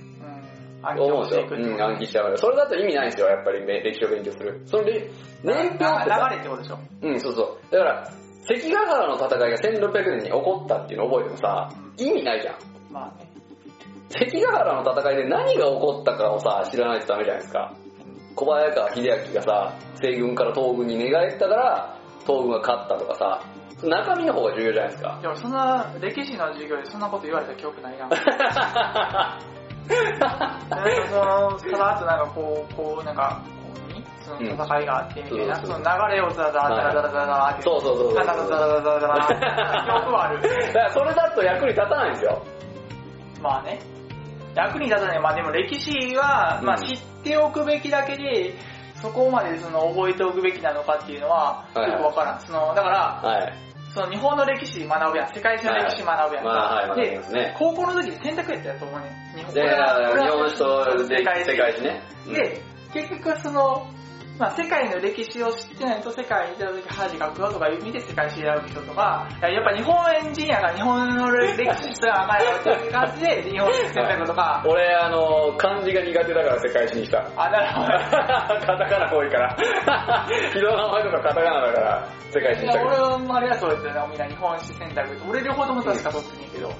[0.81, 0.87] うん。
[0.87, 1.41] 暗記思うんですよ。
[1.43, 2.37] をしていくうん、暗記しちゃう。
[2.37, 4.61] それだと意味ないんですよ、やっぱりね歴史を勉強する。
[4.65, 5.09] そのれ
[5.43, 6.79] 年表ってさ流れってことでしょ？
[7.01, 7.71] うん、そうそう。
[7.71, 8.11] だから、
[8.47, 12.55] 関ヶ原の戦いが1600年に起こったっていうのを覚えてもさ、意味ないじゃん。
[12.91, 13.27] まあね。
[14.09, 17.73] 関ヶ原の戦いで何が起こったかをさ、知らないとダメじゃないですか。
[18.35, 23.41] 小早川秀明がさ西軍から東軍に寝返ったから東軍が勝ったとかさ
[23.83, 28.17] 中身の方が重要じゃないですかいやそんな歴史の授業でそんなこと言われた記憶ないな んか
[31.09, 33.41] そのただあとなんかこうこうなんか
[34.25, 35.83] その戦いがあってみたいな、その流
[36.15, 39.05] れをザザザザザザって、そうそうそうザザザザザザザ
[39.85, 40.41] 記憶はある。
[40.41, 42.43] ザかザそれだと役に立たないんですよ。
[43.43, 43.79] まあね。
[44.55, 45.21] 役に立たない。
[45.21, 48.53] まあでも歴史は、まあ知ザておくべきだけで、
[49.01, 52.39] そこまでその覚えておくべきなのかっていうのは、はいはいよくわからん。
[52.39, 53.53] その、だから、はい。
[53.93, 55.33] その日本の歴史学ぶやん。
[55.33, 57.55] 世界史の歴史学ぶやんはい、学びでね。
[57.57, 59.45] 高校の時で選択やったやと思うねん。
[59.45, 59.53] 日
[60.23, 61.23] 日本史とで世
[61.57, 62.01] 界史ね。
[62.27, 62.61] うんで、
[62.93, 63.87] 結局その、
[64.37, 77.19] まあ世界の歴史を知ってないと世界に行った時恥かくよとかいう意味で世界史選ぶ人とか、いややっぱ日本人やから日本の歴史知ったらあかんやろっていう感じで日本史選択とか、俺、あの、漢字が苦手だから世界史にした。
[77.37, 77.87] あ、なるほど。
[78.65, 79.55] カタカナ多いから。
[80.51, 82.83] 人の名前とかカタカナだから世界史にした。
[82.83, 86.67] 俺は周りはそうやったよな、みんな日本史選択俺両方とも確か取ってんねんけど。
[86.67, 86.71] い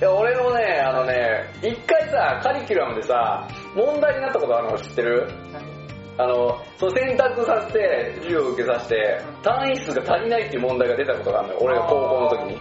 [0.00, 5.28] や、俺もね、あのね、一回さ、カリキュラムでさ、問題になったことあるの知ってる？
[5.52, 5.73] 何？
[6.16, 12.60] あの、そう選択させて、授業を受けさせてうん、単位数が足りないっていう問題が出たことがあるのよ、俺が高校の時に。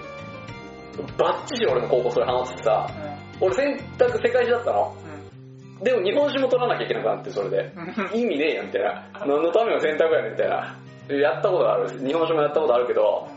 [1.17, 2.87] バッチリ俺の高校それハマっててさ、
[3.39, 4.95] 俺選択世界史だったの。
[5.83, 7.73] でも日本史も取らなきゃいけなくなって、それで。
[8.13, 9.03] 意味ねえよ、みたいな。
[9.25, 10.75] 何のための選択やねん、みたいな。
[11.09, 11.89] やったことがある。
[11.89, 13.27] 日本史もやったことあるけど、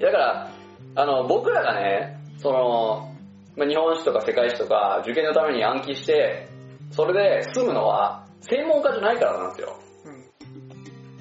[0.00, 0.50] だから、
[0.96, 3.14] あの、僕らがね、その、
[3.56, 6.48] まあ、日本史とか世界史とか受験のために暗記して、
[6.90, 9.76] それで済むのは専門家じゃないからなんですよ。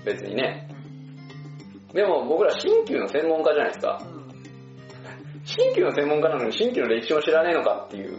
[0.05, 0.67] 別にね。
[1.93, 4.01] でも僕ら新旧の専門家じゃないですか。
[5.43, 8.17] 新旧の専門家なのに新旧の歴史を知らねえのかっていう。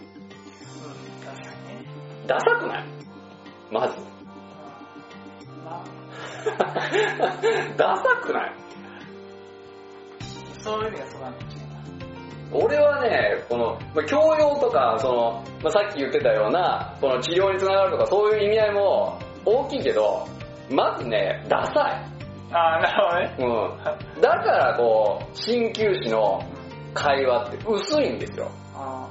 [2.27, 2.85] ダサくない？
[3.71, 3.95] まず。
[5.65, 5.85] ま
[7.77, 8.53] ダサくない？
[10.59, 11.60] あ、そういう意味そうなんですよ。
[12.53, 20.27] 俺はね、この、まあ、教養とか、その、まあ、さっき言ってたような、この治療につながるとかそういう意味合いも大きいけど、
[20.71, 21.75] まずね、ダサい。
[22.53, 23.77] ああ、なるほどね。
[24.17, 24.21] うん。
[24.21, 26.43] だからこう、鍼灸師の
[26.95, 28.51] 会話って薄いんですよ。
[28.75, 29.09] あ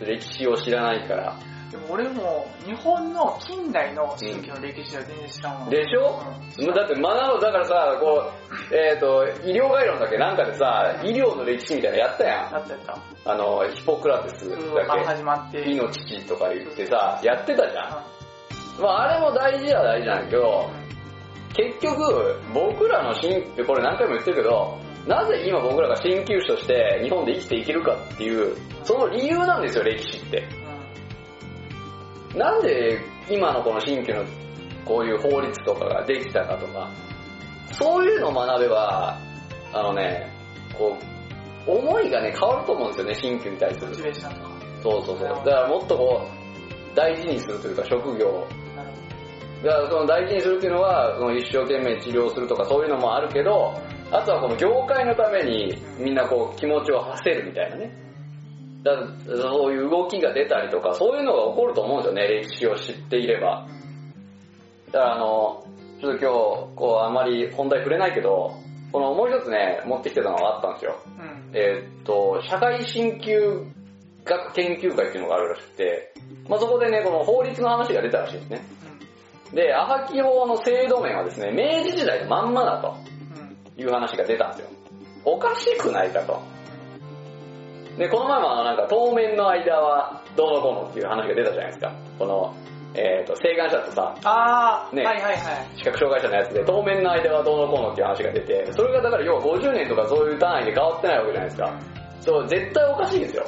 [0.00, 1.36] 歴史を知らないから。
[1.70, 5.70] ーでも俺も日本の近代の新規の歴史は全然知らんもん。
[5.70, 6.22] でしょ？
[6.58, 8.30] うんだって学ぶ、だからさ、こ
[8.70, 12.92] う、 えっ、と、医療概論だっけなんかでさ、医療の歴史みたいなのやったややったやった。
[12.92, 13.32] ん。
[13.32, 15.60] あの、ヒポクラテスうんだっけ始まって。
[15.62, 18.02] 医の父とか言ってさ、やってたじゃん。
[18.80, 20.70] まああれも大事は大事なんだけど、
[21.54, 30.44] 結局、僕らの新、これ何回も言ってるけど、なぜ今僕らが鍼灸師として日本で生きていけるかっていう、その理由なんですよ、歴史って。
[32.34, 34.24] なんで今のこの新旧の
[34.84, 36.90] こういう法律とかができたかとか、
[37.72, 39.18] そういうのを学べば、
[39.72, 40.26] あのね、
[40.76, 40.96] こ
[41.66, 44.02] う、思いがね、変わると思うんですよね、新旧に対するモチ。
[44.02, 44.50] ベーションとか。
[44.82, 45.28] そうそうそう。
[45.28, 48.46] だからもっとこう、大事にするというか、職業を
[49.62, 53.74] だからその大事にするっていうのは、その一生懸命治療するとかそういうのもあるけど、
[54.10, 58.09] あとはこの業界のためにみんなこう気持ちを馳せるみたいなね。
[58.82, 58.92] だ
[59.26, 63.66] そういう動きが出たりとか、そういうのが起こると思うんですよね、歴史を知っていれば。
[64.92, 65.64] だからあの、
[66.00, 68.54] ちょっと今日、こうあまり本題触れないけど、
[68.92, 70.96] このもう一つね、持ってきてたのがあったんですよ。
[71.18, 71.24] うん。
[71.24, 71.50] うん。
[71.52, 73.66] えーっと、社会進級
[74.24, 76.12] 学研究会っていうのがあるらしくて、
[76.48, 78.62] まあ、そこでね、この法律の話が出たらしいんですね。
[79.54, 82.94] で、アハキ法の制度面はですね、明治時代のまんまだと
[83.76, 83.82] うん。
[83.82, 84.70] いう話が出たんですよ。
[85.24, 86.40] おかしくないかと。
[88.00, 91.92] で、この前もあのなんか当面の間はどうのこうのっていう話が出たじゃないですか。
[92.18, 92.54] この、
[92.94, 95.76] えーっと、請願者とさ、ああ、ねはいはいはい。
[95.76, 101.80] 視覚障害者のやつで当面の間はどうのこうのっていう話が出て、それがだから要は50年とかそういう単位で変わってないわけじゃないですか。
[102.22, 103.44] そう、絶対おかしいですよ。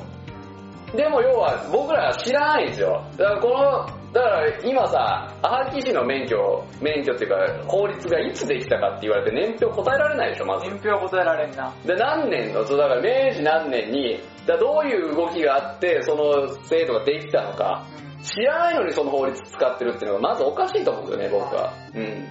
[0.94, 3.02] でも要は僕らは知らないんですよ。
[3.16, 10.66] だからこの、だから今さ、アハキ師の免許、免許っていうか法律がいつできたかって言われて年表答えられないでしょ、まず。
[10.66, 11.72] 年表は答えられんな。
[11.86, 17.86] で、何年の、そうだから明治何年に、だどういう動きがあって、その制度ができたのか、
[18.22, 21.72] 知らないのにその法律使ってるっていうのがまずおかしいと思うんですよね、僕は。
[21.94, 22.28] うん。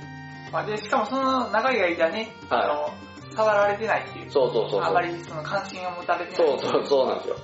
[0.52, 2.90] まあ、で、しかもその長い間ね、はいあの、
[3.36, 4.30] 触られてないっていう。
[4.30, 4.84] そうそうそうそう。
[4.84, 6.48] あまりその関心を持たれてない。
[6.48, 7.36] そうそう、そうなんですよ。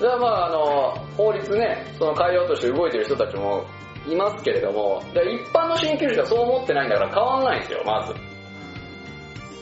[0.00, 0.16] みたいな。
[0.16, 3.64] だからまああの、法律ね、その変えようとして動いてる人たちも
[4.08, 5.14] いますけれども、一
[5.54, 8.14] 般の鍼灸師がそう思ってないんだから変わんないんですよ、まず。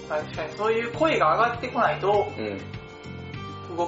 [0.09, 3.77] 確かにそういう声が上がってこないとうん。
[3.77, 3.87] 動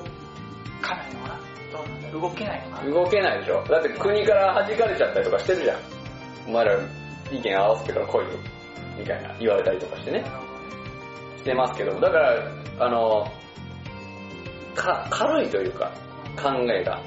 [0.82, 1.40] かないのかな？
[1.72, 2.90] どうなんだ動けないのかな？
[2.90, 3.64] 動けないでしょ。
[3.64, 5.78] だって国から弾かれちゃったりとかしてるじゃん。
[6.48, 6.78] お前ら
[7.30, 8.30] 意見合わせてから来いよ、
[8.98, 10.24] みたいな言われたりとかしてね。
[11.38, 13.26] してますけど、だから、あの、
[14.74, 15.90] か、軽いというか、
[16.36, 17.00] 考えが、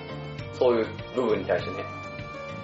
[0.53, 1.83] そういう部分に対してね。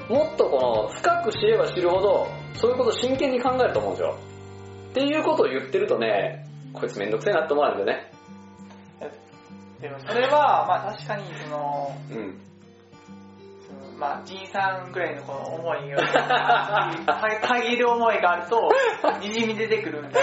[0.10, 4.18] もっとこの、深く知れば知るほど、そういうことを真剣に考えると思うんですよ。
[4.90, 8.12] っていうことを言ってるとね、こいつめんどくせえなって思われるんだよね。
[9.82, 12.40] でもそれは、まあ確かにその、うん。
[13.98, 18.72] まあ、仁さんぐらいのこの思いが、か限る思いがあると、
[19.22, 20.20] にじみ出てくるんだ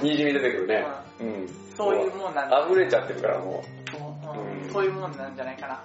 [0.00, 0.86] け にじみ出てくるね。
[1.20, 1.48] うん。
[1.74, 3.62] そういうもんなんだ、溢れちゃってるからも
[3.98, 4.01] う。
[4.70, 5.82] そういうもんなんじゃないかな。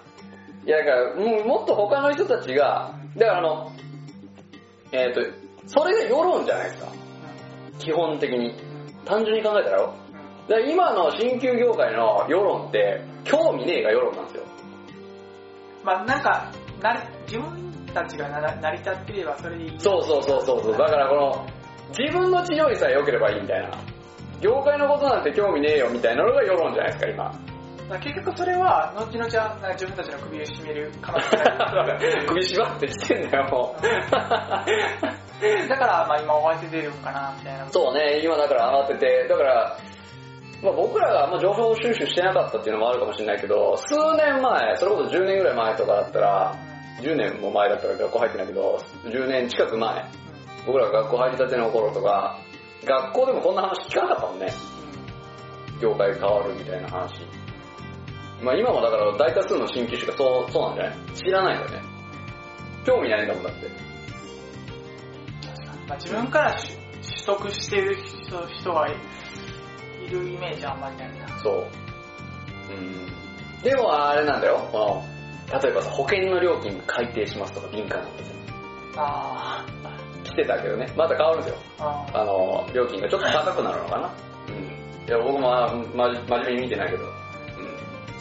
[0.65, 3.71] いやだから、もうもっと他の人たちが、だからあの、
[4.91, 5.21] えっ、と、
[5.65, 6.91] それが世論じゃないですか。
[7.79, 8.55] 基本的に。
[9.05, 9.93] 単純に考えたらよ。
[10.49, 14.43] だから今の鍼灸業界の世論って、興味ねえが世論なんですよ。
[15.83, 16.51] まあなんか、
[16.81, 19.79] なれ自分たちがなら成り立っていればそれでいい。
[19.79, 20.71] そうそうそうそうそう。
[20.73, 21.47] だからこの、
[21.97, 23.77] 自分の治療にさえ良ければいいみたいな。
[24.41, 27.31] 業界のことなんて興味ねえよみたいなのが世論じゃないですか、今。
[27.95, 31.99] 結局それは、後々は自分たちの首を絞める可能性が。
[32.27, 33.81] 首縛ってしてんだよ、もう。
[35.69, 37.65] だから、まあ今慌ててるんかな、みたいな。
[37.69, 39.77] そうね、今だから上がってて、だから、
[40.61, 46.55] まあ、僕らがあんま情報収集してなかったっていうのもあるかもしれないけど、数年前、それこそ10年ぐらい前とかだったら、
[46.99, 50.03] 10年も前だったら学校入ってないけど、10年近く前、
[50.65, 52.37] 僕らが学校入りたての頃とか、
[52.85, 54.47] 学校でもこんな話聞かなかったもんね。
[55.79, 57.36] 業界変わるみたいな話。
[58.41, 61.15] まあ今もだから大多数の新規種がそう、そうなんじゃない？
[61.15, 61.87] 知らないんだよね。
[62.85, 63.67] 興味ないんだもんだって。
[65.87, 66.67] まあ、自分から取
[67.01, 68.95] 取得してる人人がい
[70.05, 71.27] いるイメージあんまりないな。
[71.39, 71.67] そう。
[72.71, 73.61] うん。
[73.63, 74.77] でもあれなんだよ、こ
[75.51, 78.35] の、例えばさ、保険の料金改定しますとか敏感なんですよ。
[78.97, 79.65] あ
[80.23, 81.57] 来てたけどね、また変わるんですよ。
[81.79, 84.09] ーああの、料金がちょっと高くなるのかな。
[84.47, 85.07] うん。
[85.07, 87.11] いや、僕もあまじ真面目に見てないけど、うん。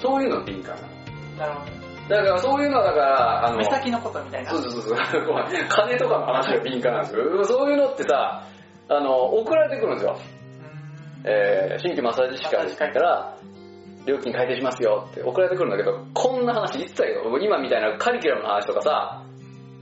[0.07, 0.89] そういうの敏感なの。
[1.37, 1.73] ー、なるほど。
[2.09, 4.51] だからそういうのはだから、あの、目先のことみたいな。
[4.51, 4.97] そうそうそうそう、
[5.69, 7.45] 金とかの話が敏感なんですよ。
[7.45, 8.45] そういうのってさ、
[8.89, 10.17] あの、送られてくるんですよ。
[11.25, 13.35] うんえー、新規マッサージ師会から、
[14.07, 17.37] 料金改定しますよって送られてくるんだけど、こんな話一切よ。
[17.41, 19.25] 今みたいなカリキュラムの話とかさ、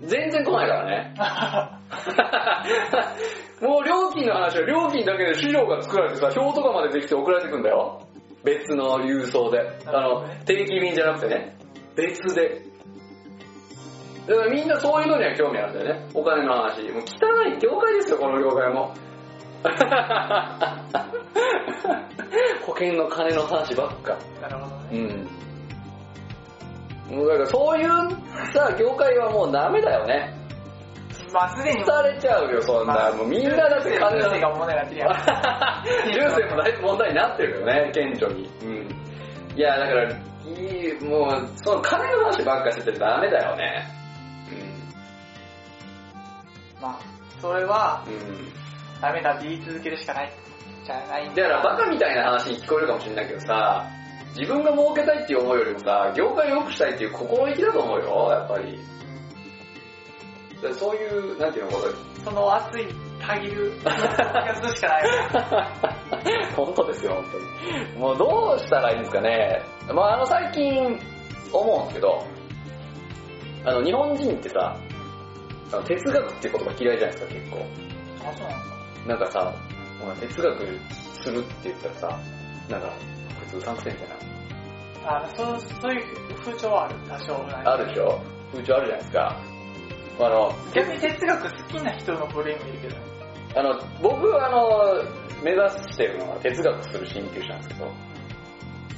[0.01, 1.15] 全然来ないからね。
[3.61, 8.01] もう料金の話は料金だけで資料が作られてさ、表とかまでできて送られてくんだよ。
[8.45, 9.61] 別の郵送で。
[9.87, 11.57] あの、定期便じゃなくてね。
[11.97, 12.63] 別で。
[14.27, 16.09] だからみんなそういうのには興味あるんだよね。
[16.15, 16.83] お金の話。
[16.91, 18.95] もう汚い業界ですよ、この業界も。
[22.67, 24.17] 保険の金の話ばっか。
[24.41, 24.89] なるほどね。
[27.11, 27.29] うん。
[27.29, 27.89] だからそういう
[28.53, 30.35] さ、業界はもうダメだよね。
[31.35, 33.11] まあすでに、されちゃうよ、そんな。
[33.13, 35.11] もうみんなだって金の人生が問題にな
[35.83, 36.31] ってるやん。
[36.31, 38.51] 人生もだいぶ問題になってるよね、顕著に。
[38.63, 38.89] うん。
[39.57, 43.85] いや、だから、いい、もう、その金の話ばっかしててダメだよね。
[46.81, 46.99] まあ、
[47.41, 48.13] それはうん。
[48.13, 48.53] うん。
[49.01, 50.33] ダメだって言い続けるしかない。
[50.85, 53.87] じゃないんだからバカみたいな話に聞こえるかもしれないけどさ、
[54.37, 58.79] 自分が儲けたいっていう思いよりもさ、業界を良くしたいっていう心意気だと思うよ、やっぱり。
[60.65, 61.89] だからそういう、なんていうの、こと
[62.25, 62.87] その熱い、
[63.21, 65.05] たぎる、気がするしかない。
[66.57, 67.99] 本当ですよ、本当に。
[67.99, 69.63] もうどうしたらいいんですかね。
[69.93, 70.99] まああの最近
[71.53, 72.25] 思うんですけど、
[73.67, 74.77] あの日本人ってさ、
[75.73, 77.57] あの哲学っていう言葉嫌いじゃないですか、結構。
[78.27, 78.65] あ、そうなんだ。
[79.07, 79.53] なんかさ、
[80.03, 80.67] お前哲学
[81.23, 82.19] するって言ったらさ、
[82.71, 82.95] なんか、こ
[83.47, 84.09] いつうさんくせえみたい
[85.07, 87.73] あそうそういう風潮はある、多少なな。
[87.73, 88.19] あるでしょ？
[88.53, 89.37] 風潮あるじゃないですか。
[90.21, 93.03] あの、逆に哲学好きな人の部類もいるけどね。
[93.57, 95.03] あの、僕はあの、
[95.43, 97.87] 目指してるのは哲学する鍼灸師なんですけど、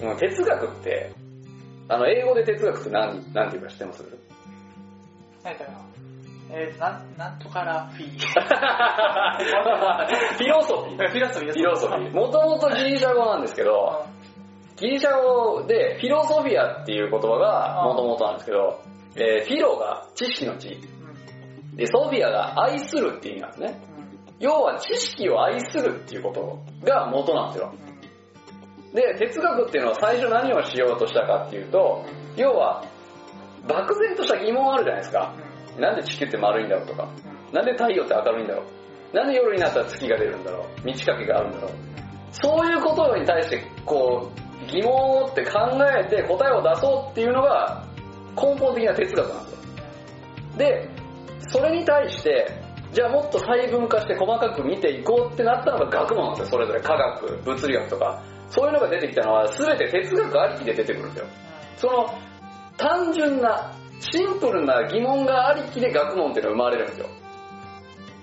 [0.07, 1.13] もう哲学って、
[1.89, 4.05] あの、英語で哲学って何、なんていうか知ってます？
[5.45, 5.77] 何だろう。
[6.49, 8.19] えー、なん、なんとからフィー。
[10.37, 11.09] フィロソフィー。
[11.09, 11.53] フィロソフィー。
[11.53, 12.13] フィロソフィー。
[12.15, 14.05] もともとギリシャ語なんですけど、
[14.77, 18.81] ギリシャ語でフィロソフィアっていう言葉がもともとなんですけど、
[19.17, 20.77] えーフィロが知識の知、うん。
[21.77, 23.81] で、ソフィアが愛するって意味なんですね。
[24.41, 27.75] 要は知識を愛するっていうことが元なんですよ。
[28.95, 32.05] で、哲学っていうのは最初何をしようとしたかっていうと、
[32.37, 32.85] 要は、
[33.69, 35.35] 漠然とした疑問あるじゃないですか。
[35.79, 37.09] なんで地球って丸いんだろうとか、
[37.53, 38.63] なんで太陽って明るいんだろ
[39.13, 41.71] う、なんで夜になったら月が出るんだろう、満ち欠けがあるんだろう。
[42.31, 45.59] そういうことに対して、こう、疑問を持って考
[45.99, 47.85] えて答えを出そうっていうのが
[48.35, 49.59] 根本的な哲学なんですよ。
[50.59, 50.96] で、
[51.49, 52.47] それに対して、
[52.93, 56.81] じゃあもっと細分化して細かく見ていこうってなったのが学問なんですよ、それぞれ。
[56.81, 58.23] 科学、物理学とか。
[58.51, 61.27] そういうのが出てきたのは全て哲学ありきで出てくるんですよ。
[61.79, 62.19] その
[62.77, 67.07] 単純な、シンプルな疑問がありきで学問っていうのが生まれるんですよ。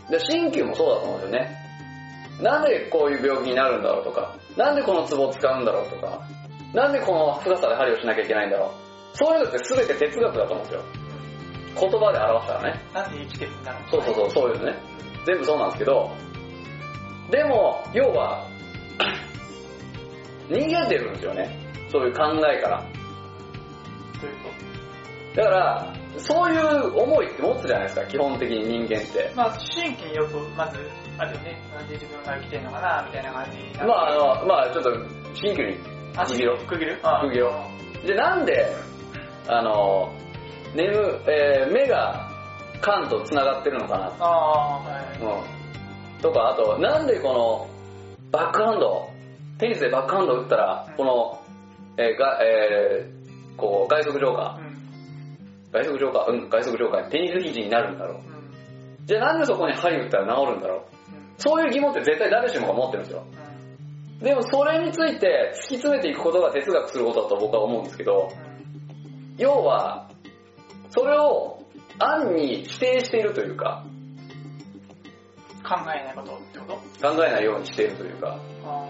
[0.09, 1.63] で、鍼灸もそうだと思うんですよね。
[2.41, 6.21] なんでこういう病気になるんだろうとか、なんでこのツボを使うんだろうとか、
[6.73, 8.71] なんでこの深さで針をしなきゃいけないんだろ
[9.13, 9.17] う。
[9.17, 10.81] そういうのって全て哲学だと思うんですよ。
[11.79, 12.81] 言葉で表したらね。
[12.93, 13.89] なんで生きてるんだろう。
[13.89, 14.77] そうそうそう、そういうのね。
[15.25, 16.11] 全部そうなんですけど、
[17.31, 18.47] でも、要は、
[20.49, 21.57] 逃げてるんですよね。
[21.89, 22.83] そういう考えから。
[24.19, 24.33] という
[25.35, 25.41] と。
[25.41, 29.31] だから、そういう思いって持つじゃないですか、基本的に人間って。
[29.35, 30.77] まあ、真剣によく、まず、
[31.17, 31.61] あるよね。
[31.73, 33.79] なんで自分が生きてるのかな、みたいな感じ。
[33.79, 34.91] まあ、あの、まあちょっと、
[35.33, 35.77] 真剣に
[36.15, 36.99] あ、区切ろう区切る？
[37.21, 37.65] 区切ろ
[38.03, 38.75] うで、なんで、
[39.47, 40.13] あの、
[40.75, 40.91] 眠、
[41.27, 42.29] えー目が
[42.81, 45.21] 肝と繋がってるのかなああ、はい。
[45.21, 46.21] うん。
[46.21, 47.67] とか、あと、なんでこの、
[48.31, 49.09] バックハンド、
[49.57, 51.41] テニスでバックハンド打ったら、この、
[51.97, 55.81] えーが、えーこう、外側上下、うん。
[55.83, 58.17] 外側上下、うん、外側上下、テニス肘になるんだろう。
[58.17, 59.05] うん。
[59.05, 60.93] じゃあなんでそこに針打ったら治るんだろう
[61.37, 63.25] そういう疑問って絶対誰しもが持ってるんですよ。
[64.21, 68.29] でもそれについて突き詰めていくことが哲学することだと僕は思うんですけど、
[69.37, 70.09] 要は、
[70.95, 71.59] それを
[71.97, 73.83] 暗に否定しているというか、
[75.63, 77.15] 考えないことってこと？
[77.15, 78.89] 考えないようにしているというか、あ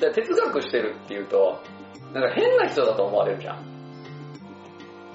[0.00, 1.60] じゃあ哲学してるっていうと、
[2.12, 3.56] なんか変な人だと思われるじゃん。
[3.56, 3.60] ー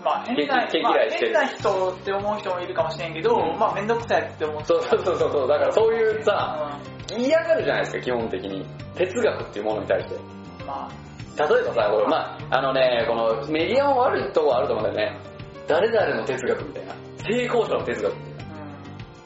[0.03, 3.59] まあ変な、毛まあ変な人って思う人もいるかもしれんけど、うん。
[3.59, 6.79] まあめんどくさいって思う人そうそうそうそう、だからそういうさ、
[7.15, 8.65] う嫌がるじゃないですか、基本的に。
[8.95, 10.15] 哲学っていうものに対して。
[10.15, 10.17] ん
[10.65, 15.32] まあ、例えばさ、これ、まあ、あのね、このメディアも悪いとこあると思うんだよね。
[15.67, 16.95] 誰々の哲学みたいな。
[17.17, 18.47] 成功者の哲学みたい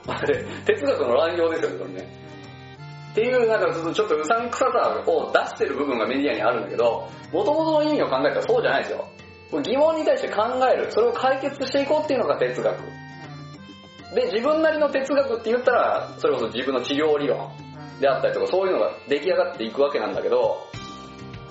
[0.07, 0.19] な。
[0.19, 2.27] あれ、哲学の乱用ですよね、それね。
[3.11, 9.07] っていう、なんかちょっとちょっとうさんくささを出してる部分がメディアにあるんだけど、元々の意味を考えたらそうじゃないですよ。
[9.63, 12.77] 疑問に対して考える、それを解決していこうっていうのが哲学。
[14.13, 17.49] で、自分なりの哲学って言ったら、それこそ自分の治療理論
[17.99, 20.67] であったりとか、そういうのが出来上がっていくわけなんだけど、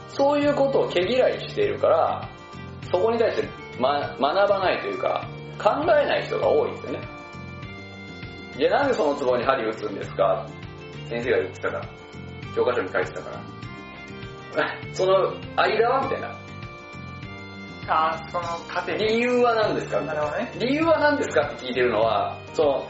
[0.08, 2.28] そういうことを毛嫌いしているから、
[2.90, 3.48] そこに対して、
[3.78, 5.26] ま、学ばないというか、
[5.58, 7.00] 考えない人が多いんですよね。
[8.58, 10.46] じゃあなんでそのツボに針打つんですか？
[11.08, 11.88] 先生が言ってたから。
[12.54, 13.30] 教科書に書いてたか
[14.56, 14.74] ら。
[14.94, 16.34] その間はみたいな。
[17.88, 20.00] あーその理由は何ですか？
[20.00, 20.52] ね。
[20.58, 21.42] 理由は何ですか？
[21.46, 22.86] って聞いてるのは、その、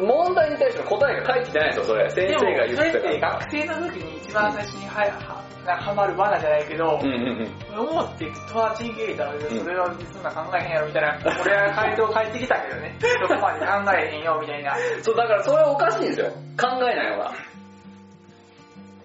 [0.00, 2.10] 問題に対しての答えが書いてないんですよ、それ。
[2.10, 3.38] 先生が言ってたから。
[3.38, 7.88] 学生の時に一番最初にははなんかハマる罠じゃないけど、うんうんうん。
[7.88, 13.66] 思って友達に聞いたら、それはそんな考えへんやろみたいな、俺は回答返ってきたけどね、そこまで考
[13.96, 14.76] えへんよみたいな。
[15.02, 16.26] そう、だからそれはおかしいんですよ。
[16.60, 17.32] 考えないのが。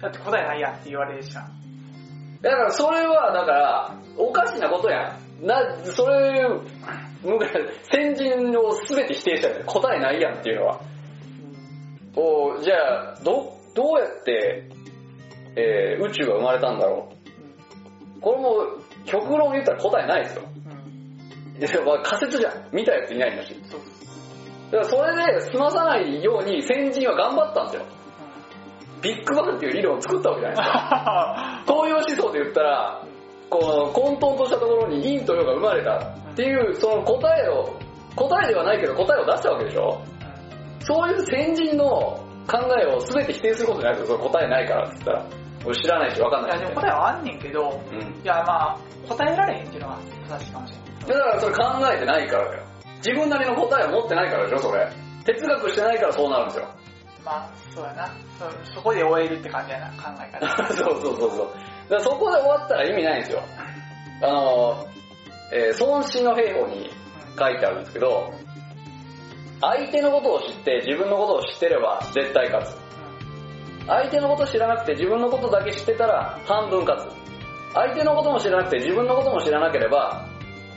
[0.02, 1.60] だって答えないやんって言われるじゃん。
[2.42, 5.46] だからそれは、だから、おかしなことやん。
[5.46, 6.46] な、それ、
[7.24, 7.38] む
[7.92, 9.64] 先人を全て否定したよね。
[9.66, 10.82] 答えないやんっていうのは。
[12.16, 14.70] おじゃあ、ど、どうやって、
[15.56, 17.12] えー宇宙が生まれたんだろ
[18.18, 18.22] う。
[18.22, 18.66] これも、
[19.06, 20.44] 極論言ったら答えないですよ。
[21.58, 21.62] うん。
[21.62, 22.54] いやまあ仮説じゃん。
[22.72, 23.56] 見たやついないんだし。
[24.72, 27.86] だからそれで済まさないように先人は頑張ったんですよ。
[29.02, 31.64] ビッグバンっていう理論を作ったわけじゃないですか。
[31.68, 33.04] 東洋思想で言ったら、
[33.50, 37.74] この混沌としたところに陰と陽が生まれたっていう、その答えを、
[38.16, 40.02] 答えではないけど答えを出したわけでしょ？
[40.82, 41.86] そういう先人の
[42.48, 44.18] 考えを全て否定することじゃないですよ。
[44.18, 45.26] その答えないからって言ったら。
[45.66, 48.00] 俺知らないし分かんいや、ないし、でも答えはあんねんけど、うん。
[48.00, 48.78] いや、まあ、
[49.10, 49.98] 答えられへんっていうのが
[50.30, 51.20] 正しいかもしれない。
[51.20, 52.64] だからそれ考えてないからだよ。
[53.06, 54.90] 自分なりの答えを持ってないからでしょ、それ。
[55.26, 56.68] 哲学してないからそうなるんですよ。
[57.26, 58.08] まあ、そうやな。
[58.66, 60.64] そそこで終えるって感じやな、考え方。
[60.74, 61.50] そうそうそうそう。
[61.90, 63.44] だそこで終わったら意味ないんですよ。
[64.22, 64.88] あの、
[65.52, 66.92] えー孫子の兵法に
[67.38, 68.34] 書いてあるんですけど、
[69.62, 72.78] 相手のことを知って自分のことを知ってれば絶対勝つ。
[73.88, 77.74] 相手のこと知らなくて自分のことだけ知ってたら半分勝つ。
[77.74, 80.28] 相手のことも知らなくて自分のことも知らなければ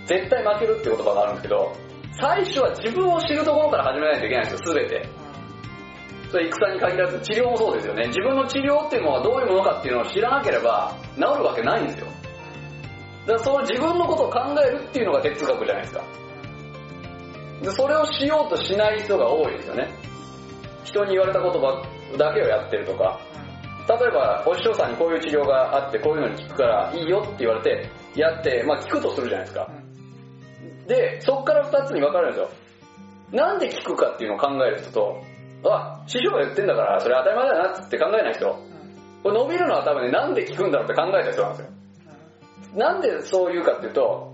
[0.07, 1.77] 絶対負けるっていう言葉があるんですけど、
[2.21, 5.09] 最初は自分を知るところから始めないといけないんですよ、すべて。
[6.33, 8.07] それ戦に限らず治療もそうですよね。
[8.07, 12.07] 自分の治療っていうのはどういうものかっていうのを知らなければ治るわけないんですよ。
[13.27, 16.05] だからその自分のことを考えるっていうのが哲学じゃないですか。
[17.61, 19.91] でそれをしようとしない人が多いですよね。
[20.85, 23.21] 人に言われた言葉だけをやってるとか。
[23.89, 29.69] 例えば、お師匠さんにこういう治療があって、こういうのに効くからいいよって言われて、やって、まあ効くとするじゃないですか。
[30.87, 32.63] で、そっから二つに分かれるんですよ。
[33.33, 35.21] なんで効くかっていうのを考える人と、
[35.71, 38.47] あ、師匠が言ってんだから、それ当たり前だよなって考えない人。
[39.23, 41.69] これ伸びるのは多分ね、なんで効くんだろうって考えた人なんですよ。
[42.75, 44.33] なんでそう言うかっていうと、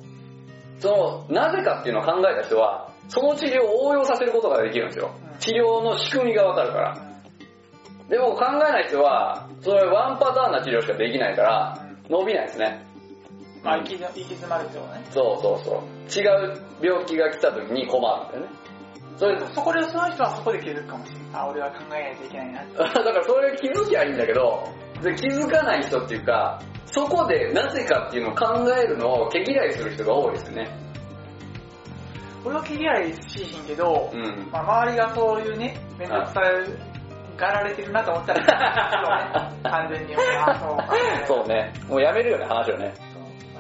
[0.81, 5.11] その、なぜかっていうのを考えた人は、その治療を応用させることができるんですよ。
[5.41, 7.09] 治療の仕組みがわかるから。
[8.09, 12.87] でも考えない人は、それワンパターンな治療しかできないから、伸びないですね。
[13.63, 15.05] まあ、行き行き詰まるってことね。
[15.11, 16.21] そうそうそう。
[16.21, 18.47] 違う病気が来た時に困るんだよね。
[19.19, 21.29] それ、そこで、その人はそこで気づくかもしれない。
[21.35, 22.65] あ、俺は考えないといけないな。
[22.79, 24.69] だからそれ気づきゃいいんだけど、
[25.03, 30.71] で気づかない人っていうか、そこでなぜかっていうのを考えるのを毛嫌いする人が多いですよね。
[32.45, 34.49] 俺は毛嫌いしひんけど、うん。
[34.53, 36.41] まあ、周りがそういうね、めんどくさ
[37.37, 40.89] がられてるなと思ったら、ね、完全に、あ、そうか、
[41.27, 41.73] そうね。
[41.89, 42.95] もうやめるよね、話をね。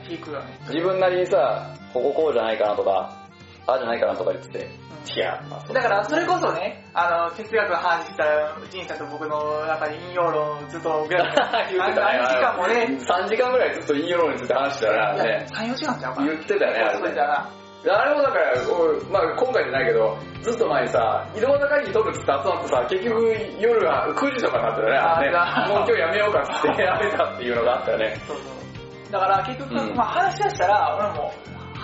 [0.09, 0.59] 引くよね。
[0.69, 3.13] 自分なりにさ、こここうじゃないかなとか、
[3.67, 4.71] ああじゃないかなとか言ってて、
[5.07, 5.49] 違う。
[5.49, 11.15] まあだから、それこそね、あの、哲学の話したら、ジンさんと僕の中で引用論をずっとぐ。
[11.15, 16.27] 何時間もね、3時間ぐらいずっと引用論について話してたらいやね、3、4時間ちゃうかな。
[16.27, 17.51] 言ってたね、あれ。
[17.91, 28.17] あれもだから、俺まあ今回じゃないけど、ずっと前にさ、井戸端会議取るって集まってさ、結局夜が9時とかになったよね、あもう今日やめようかってやめたっていうのがあったよね。
[28.27, 29.13] そうそう。
[29.13, 31.33] だから結局、うんまあ話し出したら、俺も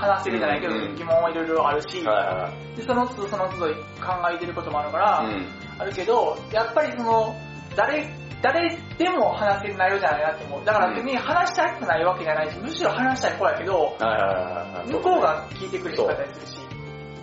[0.04, 2.02] 話せるじゃないけど、うん疑問はいろいろあるし。
[2.76, 5.46] でその都度その都度考えてることもあるから、うん。
[5.78, 7.34] あるけど、やっぱりその、
[7.76, 8.08] 誰、
[8.42, 10.64] 誰でも話せる内容じゃないなって思う。
[10.64, 13.96] だから別に話したくないわけじゃないし、むしろ話したい方やけど。
[14.86, 16.60] 向こうが聞いてくれる方やするし。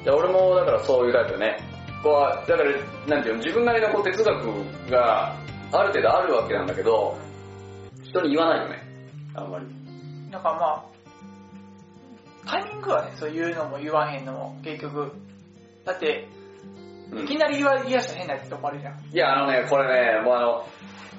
[0.03, 1.57] いや俺もだからそういうタイプよね。
[2.01, 2.71] こう、だから、
[3.07, 5.35] なんていうの、自分なりのこう哲学が
[5.71, 7.15] ある程度あるわけなんだけど、
[8.03, 8.83] 人に言わないよね。
[9.35, 9.65] あんまり。
[10.31, 10.90] なんかまあ、
[12.45, 15.11] タイミングはね、そういうのも言わへんのも、結局。
[15.85, 16.27] だって、
[17.11, 18.93] うんいきなり言わ言い出したら変なやつとこあるじゃん。
[19.11, 20.65] いや、あのね、これね、もうあの、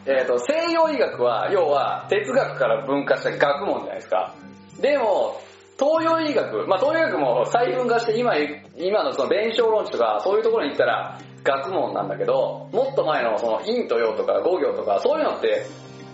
[0.07, 4.35] えっ、と、西洋医学は、要は、哲学から分化した学問じゃないですか。
[4.81, 5.41] でも、
[5.79, 8.37] 東洋医学、まあ東洋医学も細分化して今、
[8.77, 15.67] 今のその弁証論知とか、そういうところに行ったら学問なんだけど、もっと前のその陰と陽とか五行とか、そういうのって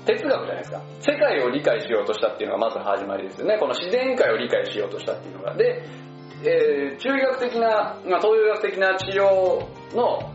[0.08, 0.80] 哲学じゃないですか。
[1.00, 3.58] 世界を理解しようとしたっていうのがまず始まりですよね。
[3.58, 5.54] この自然界を理解しようとしたっていうのが。
[5.54, 5.84] で、
[6.44, 10.32] えー、中医学的な、まあ、東洋医学的な治療の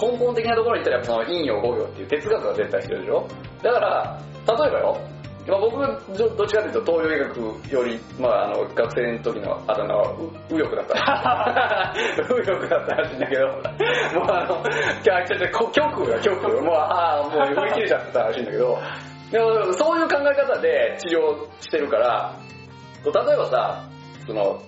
[0.00, 3.28] 根本的なところに行ったらやっぱその陰陽五行っていう哲学が絶対必要でしょ
[3.62, 5.00] だから、例えばよ、
[5.46, 5.76] まあ、僕
[6.16, 11.94] どどっちかというと東洋医学より、まあ、あの学生の時のあだ名はう右翼だった。
[12.30, 13.58] 右翼だったらしいんだけど、もう
[14.30, 14.62] あの、
[15.72, 18.78] 極右が極右、もう、ああ、もう売り切れちゃってたらしいんだけど、
[19.32, 22.36] でもそういう考え方で治療してるから、
[23.04, 23.84] 例えばさ、
[24.26, 24.62] その、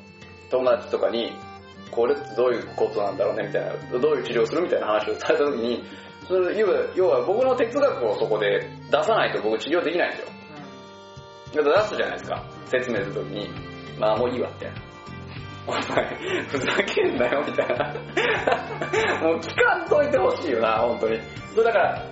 [0.51, 1.33] 友達とかに、
[1.93, 5.85] これってどういうことなんだろうねみたいな、どういう治療するみたいな話をされた時に、
[6.27, 10.29] それ要は要は僕の哲学をそこで出さないと僕治療できないんですよ。
[11.63, 12.43] 出すじゃないですか。
[12.67, 13.49] 説明するときに、
[13.99, 14.83] まあもういいわ、みたいな。
[15.67, 17.95] お前、ふざけんなよ、みたいな。
[19.23, 21.21] もう聞かんといてほしいよな、本当に。
[21.55, 22.05] そうだから、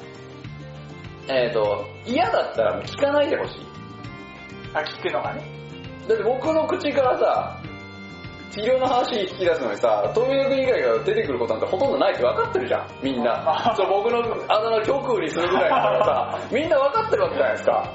[1.28, 3.66] えっ、と、嫌だったらもう聞かないでほしい。
[4.74, 5.42] あ、聞くのがね。
[6.08, 7.60] だって僕の口からさ、
[8.52, 13.74] 治療の話引き出すのにさ、東洋医学以外が出てくることなんてほとんどないって分かってるじゃん、みんな。
[13.76, 14.18] そう僕の
[14.48, 17.90] あだ名極右にするぐらいだからさ、みんな分かってるわけじゃないですか。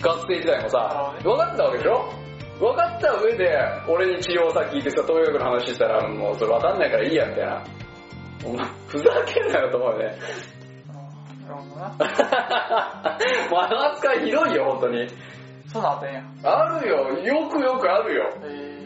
[0.00, 2.08] 学生時代もさ、分かってたわけでしょ？
[2.60, 3.56] 分かった上で、
[3.88, 7.64] 俺に治療先聞いてさ、東洋医学の話したら、もうそれ分かんないからいいや、みたいな。
[8.44, 10.04] お前、ふざけんなよと思うよね。
[10.04, 11.88] うんなるほどな。
[13.50, 15.08] もうあの扱いひどいよ、本当に。
[15.66, 16.22] そうなんだんや。
[16.44, 18.30] あるよ、よくよくあるよ。
[18.44, 18.78] え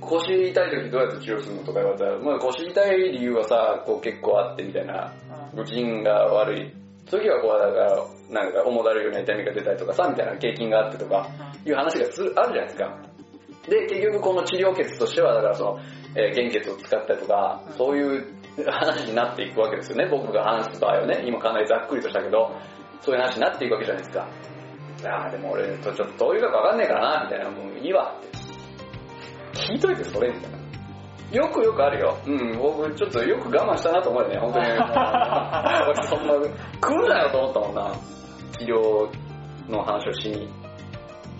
[0.00, 6.72] 腰痛い時どうやって治療するのとか言われたら、まあ腰痛い理由はさ、こう結構あってみたいな、ー、ルチンが悪い。
[7.06, 11.28] 時はこう、だから、なんか、重だるいような痛みが出たりとかさ、みたいな経験があってとか、
[11.64, 12.98] いう話がする、あるじゃないですか。
[13.68, 15.78] で、結局この治療血としては、だからその、
[16.16, 20.08] えー原血を使ったりとか、うんそういう話になっていくわけですよね。
[20.10, 22.50] 僕が話す場合はね、今かなりざっくりとしたけど、
[23.02, 24.26] そういう話になっていくわけじゃないですか。
[25.04, 28.38] ああ、でも俺、ちょっとどういうかわかんねえからな、みたいな、もういいわって。
[29.60, 30.55] 聞いといてそれ、みたいな。
[31.36, 32.18] よくよくあるよ。
[32.26, 34.66] うん、僕ちょっとよく我慢したなと思うよね、本当に。
[34.72, 36.34] 俺そんな、
[36.80, 37.94] 来るなよと思ったもんな。
[38.58, 39.08] 治療
[39.68, 40.48] の話をしに。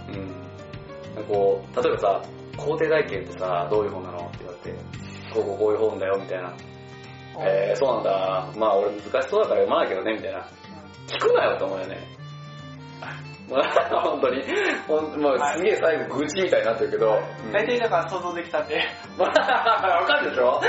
[0.08, 1.14] うん。
[1.14, 2.20] なんかこう、例えばさ、
[2.58, 4.78] 肯定外見ってさ、どういう本なのって言われて、
[5.32, 6.52] こうこうこういう本だよ、みたいな。
[7.40, 8.46] えー、そうなんだ。
[8.58, 10.46] まあ俺難しそうだから読まないけどね、みたいな。
[11.06, 11.98] 聞くなよと思うよね。
[13.48, 14.42] ま あ本当に。
[14.88, 17.12] ほんまあ、すげえ最後愚痴みたいになってるけど。
[17.44, 18.82] うん大体だから想像できたんで。
[19.16, 20.60] まあ、わかるでしょ？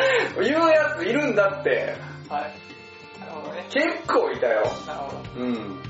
[0.42, 1.96] 言うやついるんだって。
[2.30, 3.20] はい。
[3.20, 3.66] なるほどね。
[3.70, 4.62] 結構いたよ。
[4.86, 5.42] なるほど。
[5.42, 5.82] うん。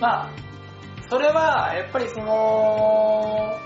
[0.00, 0.28] まあ、
[1.08, 3.56] それは、やっぱりその、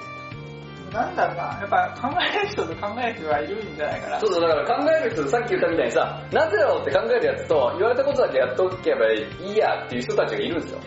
[0.92, 4.20] なんだろうな、やっぱ考える人と考える人がいるんじゃないかな。
[4.20, 10.80] そうそう、だから考える人、さっき言ったみたいにさ、なぜだろうって考えるやつと、言われたことだけやっとけばいいやっていう人たちがいるんですよ。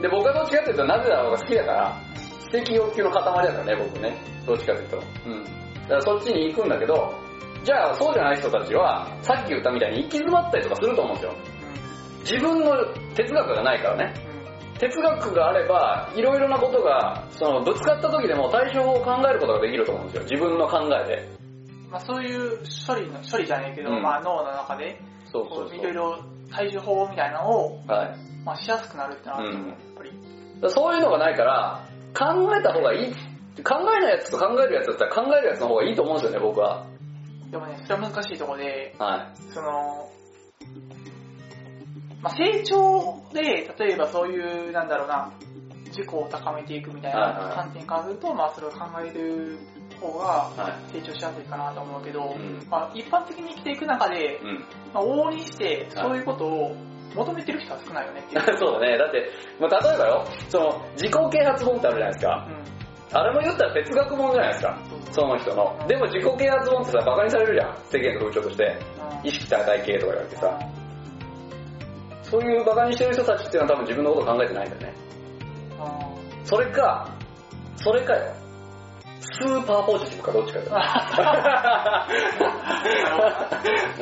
[0.00, 2.00] で、僕はどっちかっていうと、なぜだろうが好きだから、
[2.48, 4.16] 知的欲求の塊だからね、僕ね。
[4.46, 5.02] どっちかっていうと。
[5.26, 5.44] うん。
[5.44, 5.50] だ
[5.88, 7.14] からそっちに行くんだけど、
[7.64, 11.34] じゃあそうじゃない人たちは、さっき言ったみたいに行き詰まったりとかすると思うんですよ。
[12.20, 12.76] 自分の
[13.14, 14.14] 哲学がないからね。
[14.78, 20.22] 哲学があれば、いろいろなことが、その、ぶつかった時でも対処法を考えることができると思うんですよ。
[20.22, 21.28] 自分の考えで。
[21.32, 21.38] うん
[21.90, 25.00] まあそういう処理の、処理じゃないけど、うんまあ脳の中で、
[25.32, 28.16] そうそういろいろ対処法みたいなのを、はい。
[28.44, 30.70] まあしやすくなるってのはあると思う、うんやっぱり。
[30.70, 31.84] そういうのがないから、
[32.16, 33.14] 考えた方がいい。
[33.62, 36.86] 考えないやつと考えるやつだったら考えるやつの方がいいと思うんですよね、僕は。
[37.50, 40.10] でもね、それは難しいところで、はその、
[42.22, 45.32] まあ、成長で、例えばそういう、なんだろうな、
[45.86, 49.58] 自己を高めていくみたいはいはいな観点からすると、まあそれを考える
[49.96, 50.24] 方が
[50.56, 50.92] はい。
[50.92, 54.64] 成長しやすいかなと思うけど、うんまあ、一般的に生きていく中で、うん。
[54.92, 56.76] まあ、往々にしてそういうことを
[57.14, 58.42] 求めてる人は少ないよねっていう。
[58.58, 58.98] そうだね。
[58.98, 62.48] だって、まあ、例えばよ、その、自己啓発本ってあるじゃないですか。
[63.10, 64.78] あれも言ったら哲学本じゃないですか。
[64.92, 65.12] うん。
[65.12, 65.86] その人の。
[65.88, 67.76] でも自己啓発本ってさ、馬鹿にされるじゃん。
[67.90, 68.78] 世間の風潮として。
[69.24, 70.58] 意識高い系とか言われてさ。
[72.22, 74.94] そういう馬鹿にしてる人たちっていうのは多分自分のこと考えてないんだよね。
[75.80, 77.10] うんそれか、
[77.76, 78.32] それかよ。
[79.40, 80.66] スーパーポジティブかどっちかだ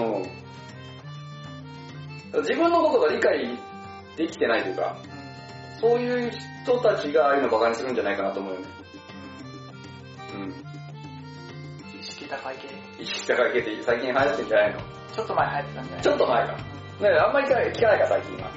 [0.03, 0.05] よ。
[2.35, 2.41] うん。
[2.43, 3.59] 自分のことが理解
[4.17, 4.97] できてないというか、
[5.81, 6.31] そういう
[6.65, 8.67] 人たちがああいうのバカにするんじゃないかなと思うよね。
[10.35, 12.01] うん。
[12.01, 12.69] 意識高い系。
[13.03, 14.81] 意識高い系って最近流行ってんじゃないの？
[15.15, 16.53] ちょっと前流行ってたんじゃないちょっと前か。
[16.53, 18.51] ねあんまり聞かない聞かないか最近は。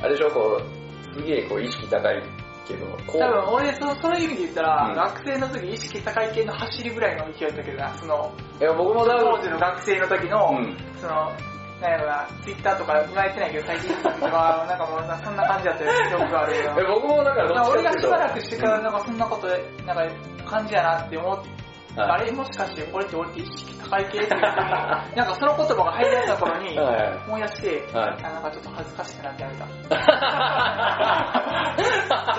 [0.00, 2.22] あれでしょ、こう、すげえこう意識高い
[2.66, 2.86] けど。
[3.06, 10.76] 多分俺そ、そういう意味で言ったら、うん学生の時意識高い系の走りぐらいの勢いだったけどな、その、いや、僕も多当分、時の学生の時の、うん。
[11.00, 11.32] その、
[11.80, 19.46] なんやろな、ツイッターとか今やってないけど、最近 とか、なんかもうなそんな感じだったよ、記憶があるよえ僕もだから俺がしばらくしてからなんかそんなこと、
[19.84, 20.14] なんか
[20.44, 26.78] 感じやなって思って、はいあれもしかしてこれって俺って意識高い系っていうなんかその言葉が入り出した頃に、
[27.26, 29.66] 思い出して、はいあなんかちょっと恥ずかしくなってやめた。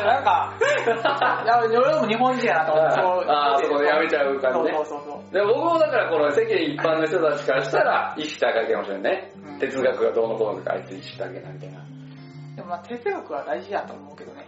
[0.08, 0.54] なんか、
[1.44, 5.34] いや、俺も日本人やなと思って、そうあーそうやめちゃう感じねそうそうそうそう。
[5.34, 9.32] で僕もだからこの世間一般の人たちからしたら意識高いかもしれないね。
[9.52, 11.80] うん哲学がどうのこうのとかあいつ意識高いなみたいな。
[12.56, 14.46] でもまあ哲学は大事やと思うけどね。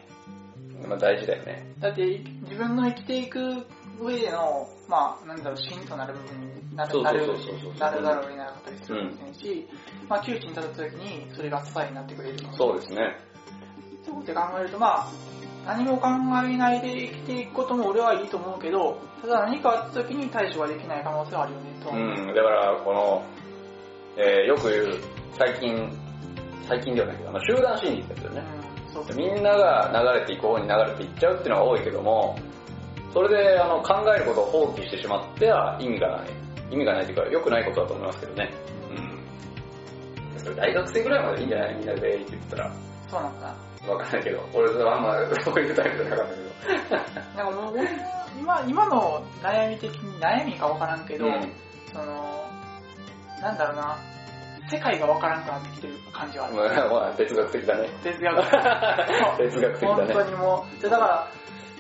[0.87, 1.65] まあ大事だよね。
[1.79, 3.65] だって自分の生きていく
[3.99, 7.19] 上での、まあ、なんだろう、芯となる部分になる、なる
[7.79, 9.67] なるだろうになかったりするかもしれないし、
[10.07, 12.71] まあ、窮地に立った時にそれが支えになってくれるかもしれない。
[12.71, 13.17] そうですね。
[14.05, 15.11] そういうことで考えると、まあ、
[15.65, 21.93] 何も考えないで生きていくことも俺はいいと思うけど、ただ何かあった時に対処ができない可能性はあるよね、とう。
[21.95, 22.27] ん。
[22.27, 23.23] だからこの、
[24.17, 24.97] えーよく言う、
[25.37, 25.91] 最近、
[26.67, 28.43] 最近ではないけど、まあ、集団心理ってやつだよね。
[28.87, 29.15] うん、そうそう。
[29.15, 32.37] みんなが流れていく方に流れていっちゃうっていうのが多いけども、
[33.13, 36.29] それであの考えることを放棄してしまっては意味がない。
[36.71, 38.51] 意味がないというか良くないことだと思いますけどね。
[40.35, 40.39] うん。
[40.39, 41.75] それ大学生ぐらいまでいいんじゃない？
[41.75, 42.71] みんなでって言ったら。
[43.09, 43.47] そうなんだ。
[43.87, 44.43] わかんないけど。
[44.53, 47.89] 俺はあんまそういうタイプじゃなかったけなんかもう俺
[48.39, 51.25] 今、今の悩み的に悩みかわからんけど。
[51.25, 51.51] ど、うん。
[51.91, 52.45] その、
[53.41, 53.97] なんだろうな、
[54.69, 56.55] 世界がわからんくなってきてる感じはある。
[56.55, 57.89] まあ、まあ、哲学的だね。
[58.03, 58.35] 哲学
[59.37, 60.29] 哲学的だ本当ね。
[60.29, 61.27] にもう、でだから、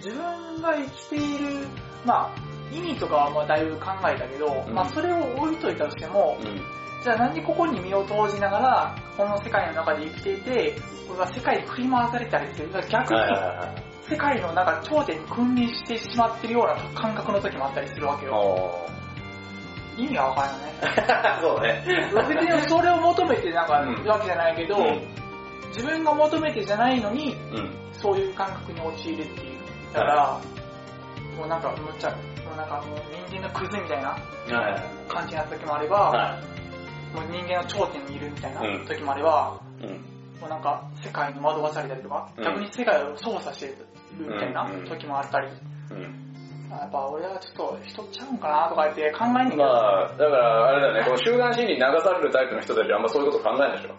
[0.03, 1.67] 自分が生きている、
[2.05, 2.35] まあ、
[2.73, 6.61] 意味とかはまあだいぶ考えたけど、うんまあそれを置いといたとしても、うん。
[7.03, 10.75] じゃあなんでここに身を投じながら、この世界の中で生きていて、
[11.09, 12.71] 俺は世界に振り回されたりする。
[12.71, 13.89] だから逆に。
[14.09, 18.33] 世界のなんか頂点に君臨してしまってるような感覚の時もあったりするわけよ。
[18.33, 18.89] お
[19.97, 20.73] 意味がわからんよね。
[20.81, 21.83] ー そうね。
[22.27, 25.19] 別にそれを求めてなんかうんいるわけじゃないけど、うん
[25.69, 27.71] 自分が求めてじゃないのに、うん。
[27.93, 29.58] そういう感覚に陥るっていう。
[29.93, 30.39] だから、
[31.37, 32.15] もうなんか、むっちゃ、も
[32.53, 34.17] うなんかもう人間のクズみたいな
[35.07, 36.39] 感じになった時もあれば、は
[37.13, 37.15] い。
[37.15, 39.89] もう人間の頂点にいるみたいなうん時もあれば、うん。
[40.39, 43.75] もうなんか世界に惑わされたりとか、うん逆に世界を操作してる
[44.17, 45.47] みたいなうん時もあったり、
[45.91, 46.01] うん。
[46.69, 53.95] やっぱ俺はちょっと人ちゃうんかなとか言って考えんねんけど、まあ、だからあれだよね、この集団心理に流されるタイプの人たちはあんまそういうこと考えないでしょ。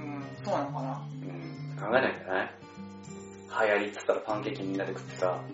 [0.00, 1.02] ん、そうなのかな。
[1.20, 1.76] うん。
[1.78, 2.50] 考えないんじゃない？
[3.64, 5.40] 流行りっつったらパンケーキみんなで食ってさ、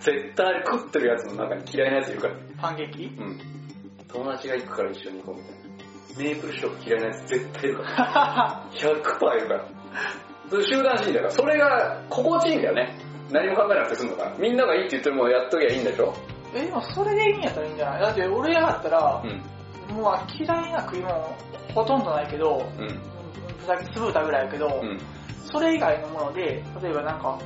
[0.00, 2.40] 絶対食ってるやつの中に嫌いなやついるからね。
[2.60, 3.04] パンケーキ？
[3.04, 3.38] うん。
[4.08, 5.56] 友達が行くから一緒に行こうみたいな。
[6.18, 8.64] メープルシロップ嫌いなやつ絶対いるから。
[8.72, 9.64] 100%いるから。
[10.48, 12.96] それ集団心理だから、それが心地いいんだよね。
[13.32, 14.36] 何も考えなくて済むのかな。
[14.38, 16.14] みんながいいって言ってるものやっときゃいいんでしょ
[16.54, 18.02] え、でもそれでいいんやったらいいんじゃない？
[18.02, 19.96] だって俺やったら、うん。
[19.96, 21.36] もう嫌いな食い物
[21.74, 23.00] ほとんどないけど、うん。
[23.64, 24.98] さっきつぐらいやけど、うん。
[25.50, 27.38] それ以外のもので、例えばなんか、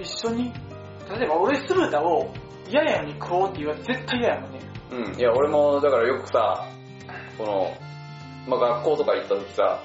[0.00, 0.52] 一緒に、
[1.10, 2.32] 例えば俺酢豚を
[2.68, 4.60] 嫌やのに食おうって言われて絶対嫌やもんね。
[4.90, 5.20] うん。
[5.20, 6.66] いや、俺も、だからよくさ、
[7.36, 7.76] この、
[8.48, 9.80] まあ、学校とか行った時さ、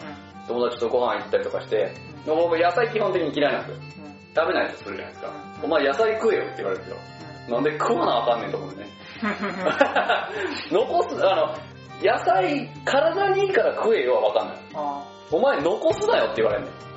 [0.46, 1.94] う友達とご飯行ったりとかして、
[2.26, 3.78] 僕野菜基本的に嫌いなんですよ。
[3.78, 3.82] ん。
[3.82, 4.16] うん。
[4.36, 5.30] 食べないとするじゃないですか。
[5.30, 6.98] うんお前野菜食えよって言われるんですよ。
[7.50, 8.88] なんで食わなあかんねんと思うね。
[10.72, 11.56] 残す、あの、
[12.04, 14.58] 野菜、体にいいから食えよはわかんない。
[15.32, 16.88] あお前残すなよって言われるねん。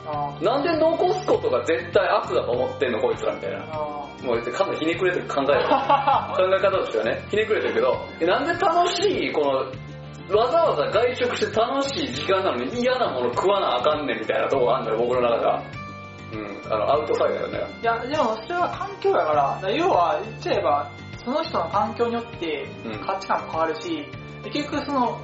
[0.44, 3.64] なんで残すことが絶対悪だと思ってんのこいつらみたいな。
[3.70, 3.78] あ、
[4.22, 15.62] もうかなりひねくれてる考え 考え方としてはね、ひねくれてるけど、えなんで楽しい、この、わざわざ外食して楽しい時間なのに嫌なもの食わなあかんねんみたいなとこがあるんだよ、僕の中では。
[16.32, 17.74] うん、あの、アウトサイダーだよね。
[17.82, 20.88] いや、でもそれは環境やから、だから要は言っちゃえば、
[21.24, 24.06] その人の環境によってうん価値観も変わるし、
[24.42, 25.20] で結局その、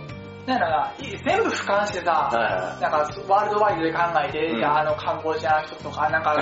[0.46, 6.40] なんやろな、い全部俯瞰してさ、はなんかワールドワイドで考えて、うんああのカンボジアの人とか、なんかアフ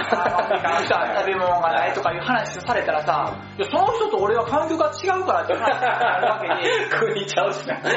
[0.53, 6.91] リカの人は食べ物がないとかいう話されたらさ、いやその人と俺は環境が違うからって話になるわけで、い。
[6.91, 7.81] 食いちゃうしな。
[7.81, 7.89] だ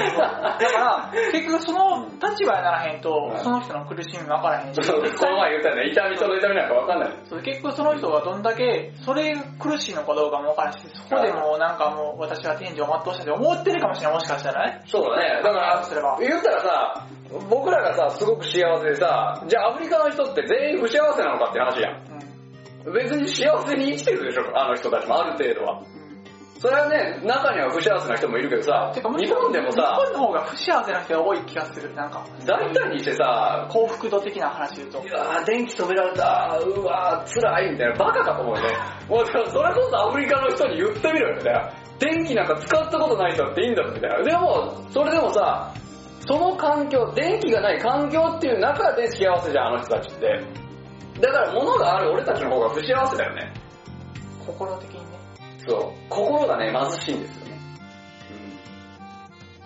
[0.55, 7.09] から、結局その立場にならへんとう、んその人の苦しみ分からへんし、そうこの前言ったよね、痛みとの痛みなんかわかんない。
[7.27, 14.81] そう結局その人がどんだけ、それ苦しいのかどうかも分からんし、そこでもうなんかもう私は天井を全うしたって思ってるかもしれない、もしかしたらね。
[14.87, 15.41] そうだね。
[15.43, 17.07] だからそれは、言ったらさ、
[17.49, 22.87] 僕らがさ、すごく幸せでさ、じゃあアフリカの人って全員不幸せなのかって話やん。
[22.87, 22.93] うん。
[22.93, 25.83] 別に幸せに生きてるでしょ、あの人たちもある程度は。
[26.59, 32.25] それはね、中には不幸せな人もいるけどさ、日ろ本でもさ日、本の方が不幸せな人が多い気がする、なんか。
[32.45, 35.03] 大胆にしてさ、幸福度的な話言うと。
[35.03, 38.75] いやー電気止められた、うわー辛いみたいな、バカかと思うよね。
[39.07, 41.69] もうそれこそアフリカの人に言ってみろよみたいな。
[41.99, 44.23] 電気なんか使ったことない人っていいんだみたいな。
[44.23, 45.71] でも、それでもさ、
[46.27, 50.43] その環境、電気がない環境っていう中で幸せじゃん、あの人たちって。
[51.21, 53.53] だから物がある俺たちの方が不幸せだよね。
[54.45, 55.05] 心的にね。
[55.65, 56.09] そう。
[56.09, 57.59] 心がね、貧しいんですよね。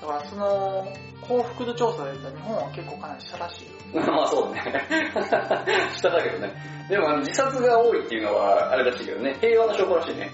[0.01, 0.87] だからその、
[1.21, 3.67] 幸福度調査で言ったら日本は結構かなり下らしい。
[3.97, 4.61] まあそうね。
[5.93, 6.53] 下だけどね。
[6.89, 10.29] でもあの自殺が多いっていうのはあれらしいけどね、平和な証拠らしいね。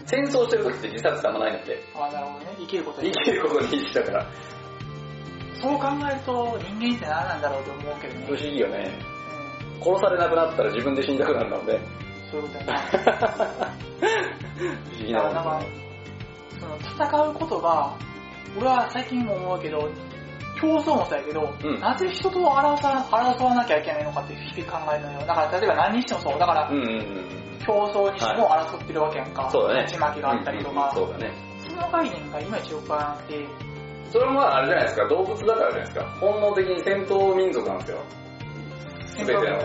[0.00, 0.06] うん。
[0.06, 1.82] 戦争してる時って自殺ってあんまないんだって。
[1.94, 2.56] あ、なるほどね。
[2.58, 3.12] 生きること生に。
[3.12, 4.26] きることに必死だから。
[5.62, 8.26] そう考えると人間って何なんだろうと思うけどね。
[8.26, 8.98] 不思議よね。
[9.80, 11.74] う殺されなくなったら自分で死んだくなるんだもんね。
[11.74, 11.78] ん。
[12.30, 12.80] そういうことやな。
[14.58, 15.66] 不思議なもんだからね。
[16.58, 17.94] その戦うことが、
[18.58, 19.88] 俺は最近も思うけど、
[20.60, 22.78] 競争もそうやけど、うんなぜ人と争わ
[23.10, 25.18] 争わなきゃいけないのかって日々考えるのよ。
[25.26, 26.38] だから例えば何にしてもそう。
[26.38, 27.58] だからうんうんうん。
[27.64, 29.48] 競争にしても争ってるわけやんか。
[29.50, 29.86] そうだね。
[29.88, 30.92] ちまきがあったりとか。
[30.96, 31.32] うんうんそうだね。
[31.58, 33.46] その概念がいまいちよくわからなくて、
[34.12, 36.04] それもまああれじゃないですか、動物だからじゃないですか。
[36.20, 37.98] 本能的に戦闘民族なんですよ。
[39.16, 39.58] すべての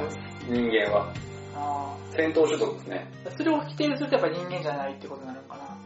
[0.48, 1.14] 人間は。
[1.54, 3.12] あ戦闘種族ですね。
[3.26, 5.78] ーそれを否定するとやっぱ人間じゃないってことなのかな。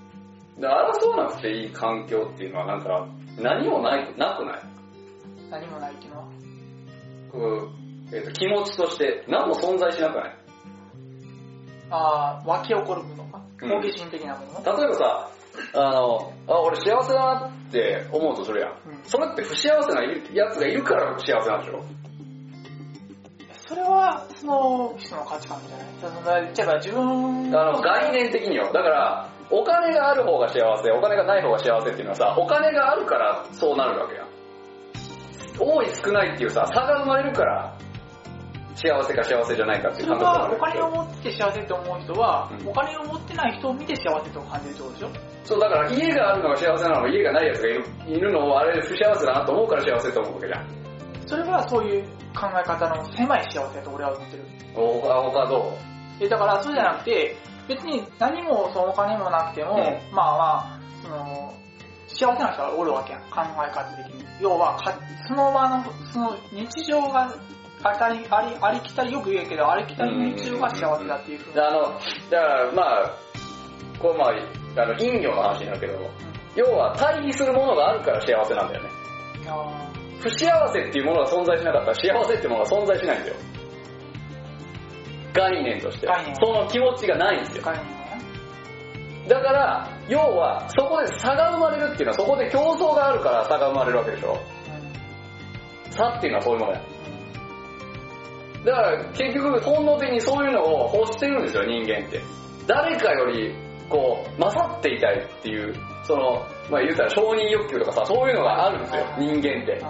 [0.59, 3.07] で争わなくていい環境っていうのはなんか、
[3.39, 4.61] 何もない、なくない？
[5.49, 6.27] 何もないっていうのは？
[7.31, 7.39] こ
[8.11, 10.35] う、えっ、と、気持ちとして、何も存在しなくない？
[11.89, 13.41] ああ、湧き起こるものか？
[13.63, 14.77] うん好奇心的なもの？
[14.77, 15.29] 例えばさ、
[15.73, 18.71] あの、あ、俺幸せだなって思うとするやん。
[18.71, 21.83] うんそれって不幸せなやつがいるから幸せなんでしょ？
[23.67, 28.65] それは、その人の価値観じゃないその言っちゃえば自分あの、概念的によ。
[28.73, 34.27] だから、お金がある方が幸せ、お金がない方が幸せっていうのはさ、お金があるからそうなるわけやん。
[35.59, 37.77] 多い少ないっていうさ、差が生まれるから、
[38.75, 45.09] 幸せか幸せじゃないかっていそうれ感覚があるはお金を持って幸せと思う人は、うんお金を持ってない人を見て幸せと感じるってことでしょ？
[45.43, 50.67] そう、だから家があるのが幸せなのも家がないやつがいるいるのをあれ不幸せだなと思うから幸せと思うわけじゃん。
[51.27, 52.03] それはそういう
[52.33, 54.43] 考え方の狭い幸せだと俺は思ってる。
[54.75, 57.35] お他他どうえだからそうじゃなくて、
[57.67, 61.53] 別に何もそのお金もなくても、うんまあまあ、その、
[62.07, 64.23] 幸せな人がおるわけやん、考え方的に。
[64.39, 64.93] 要はか、
[65.27, 67.33] その場の、その日常が
[67.83, 71.59] あたり、あり、ありきたり、よく言うけど、ありきたりの日常が幸せだっていうふうに。
[71.59, 71.81] あの、
[72.29, 73.11] だからまあ、
[73.99, 76.09] こうまあ、あの、陰陽の話になるけど、
[76.55, 78.89] 要は対比するものがあるから幸せなんだよね。
[79.47, 83.35] あ不幸せっていうものが存在しなかったら幸せっていうものが存在しないんだよ。
[85.33, 86.07] 概念として。
[86.39, 87.63] その気持ちがないんですよ。
[87.63, 88.21] ー概念はね。
[89.27, 94.37] だから、要は、そこで差が生まれるっていうのは、そこで競争があるから差が生まれるわけでしょ。
[95.89, 96.81] 差っていうのはそういうものや。
[98.65, 102.21] だから、結局、本能的にそういうのを欲してるんですよ、人間って。
[102.67, 103.55] 誰かより、
[103.89, 109.81] こう、勝っていたいっていう、その、まあ言うたら承認欲求とかさ、そういうのがあるんですよ、人間って。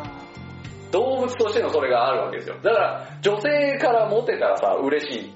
[0.92, 2.56] 動物としてのそれがあるわけですよ。
[2.64, 5.34] だから、女性からモテたらさ、嬉しい。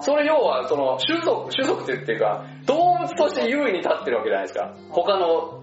[0.00, 4.74] それ要は、その、種族、種族っていうか、動物として優位に立ってるわけじゃないですか。
[4.90, 5.62] 他の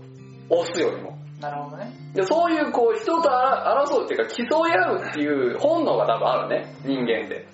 [0.49, 1.17] オスよりも。
[1.39, 1.80] なるほどね。
[2.13, 7.47] でそういう、こう、人と争うっていうか、競い合うっていう本能が多分あるね、人間って。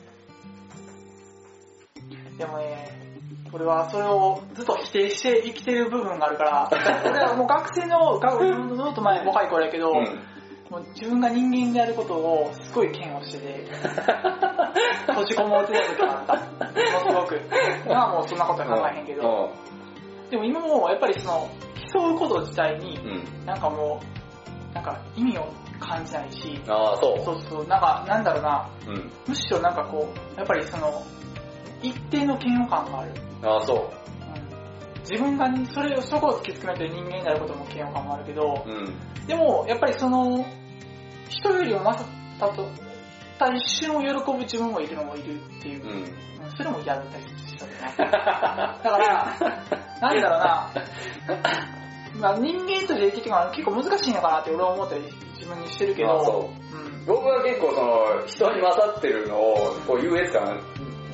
[2.38, 2.98] でもね、
[3.54, 6.70] 俺はそれをずっと否定して生きてる部分があるから、
[7.06, 8.46] 俺はもう学生の、学
[8.76, 10.06] ずっと前、若い頃やけど、うん。
[10.70, 13.68] もう自分が人間であることをすごい嫌悪してて、
[15.08, 16.36] 閉じこもってた時があった。
[16.36, 17.42] ものすごく。
[17.86, 19.50] 今はもうそんなことは考えへんけど。
[20.30, 21.48] でも今もやっぱりその、
[21.94, 23.46] 競うこと自体にう、ん。
[23.46, 24.17] なんかもう、
[24.78, 27.26] なんか意味を感じないし、ああ、そう。
[27.26, 29.12] そうそう、なんか、なんだろうな、うん。
[29.28, 31.04] むしろなんかこう、やっぱりその、
[31.82, 33.12] 一定の嫌悪感がある。
[33.42, 33.98] ああ、そうん
[35.02, 39.26] 自分がそれを、そこを突き詰めて人間になることも嫌悪感もあるけどう。、うん。
[39.26, 40.46] でも、やっぱりその、
[41.30, 42.10] 人よりも勝っ
[42.40, 42.68] たと、
[43.40, 45.90] た一瞬を喜ぶ自分もいるのもいるっていう、うん。
[45.92, 48.80] うんそれも嫌だったりしたよな。
[48.84, 49.38] だから、
[50.02, 50.72] なんだろうな、
[52.16, 55.02] まあ人間として生きていくのは結構難しいのかなって俺は思ったり
[55.36, 59.56] 自分にしてるけど、まあそううん僕は結構その、人に勝ってるのを、
[59.88, 60.46] こう、優越感を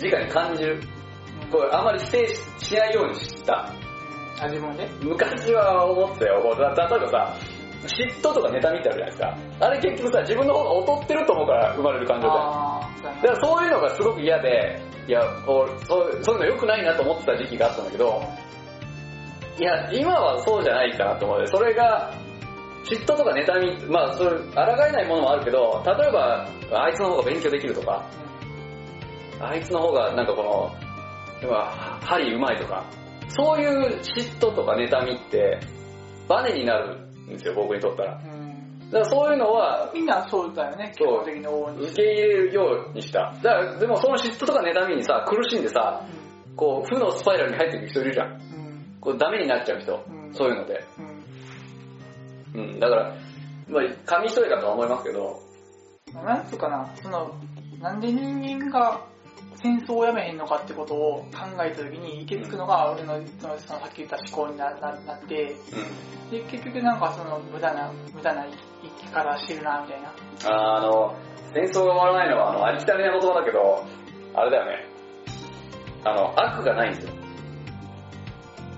[0.02, 0.82] 直に感じる。
[1.52, 3.72] こう、あまり否定しないようにした。
[4.42, 4.90] あ自分で？
[5.04, 6.42] 昔は思ってたよ。
[6.42, 7.36] 例えばさ、
[7.86, 9.38] 嫉妬とか妬みってあるじゃないですか。
[9.60, 18.24] あれ結局さ、自分の方が劣ってると思うから生まれる感情じだからそういうのがすごく嫌で、いや、そうそういうの良くないなと思ってた時期があったんだけど、
[19.60, 21.48] いや、今はそうじゃないかなと思うね。
[21.48, 22.14] それが、
[22.84, 28.04] 嫉妬とか妬み、まあ、それ、抗えないものもあるけど、例えば、あいつの方が勉強できるとか、
[29.40, 30.72] あいつの方がなんかこの、
[32.02, 32.84] 針うまいとか、
[33.28, 35.60] そういう嫉妬とか妬みって、
[36.28, 38.14] バネになるんですよ、僕にとったら。
[38.14, 43.34] だからそういうのは、みんなそうだよね、基本的に往々に受け入れるようにした。
[43.42, 46.06] だから、でもその嫉妬とか妬みにさ、苦しんでさ、
[46.56, 48.53] こう、負のスパイラルに入っていく人いるじゃん。
[49.04, 50.04] こう、ダメになっちゃう人。
[50.08, 50.84] うんそういうので。
[52.56, 53.16] うんうん、だから、
[53.68, 55.42] まあ、紙一重だとは思いますけど、
[56.14, 57.36] なんつうかな、その、
[57.82, 59.02] なんで人間が
[59.56, 65.56] 戦争をやめへんのかってことを考えたときに、行き着くのが俺のそのさっき言った思考になななって、
[66.30, 70.10] うで、結局なんかその無駄な、無駄な生き方してるな、みたいな。
[70.10, 70.12] ん。
[70.54, 71.16] あーあの、
[71.54, 73.84] 戦争が終わらないのは、あの、ありきたりな言葉だけど、
[74.36, 74.86] あれだよね。
[76.04, 77.23] あの、悪がないんですよ。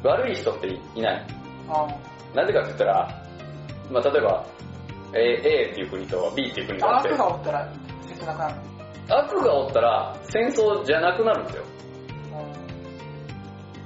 [0.04, 1.28] 悪い人っていない。
[1.70, 1.88] あ
[2.34, 3.26] なぜかって言ったら、
[3.92, 4.46] まあ、例えば、
[5.14, 8.56] A, A っていう国と B っていう国があって、悪がおったら戦争なくなる
[9.10, 11.64] 悪がおったら戦争じゃなくなるんですよ。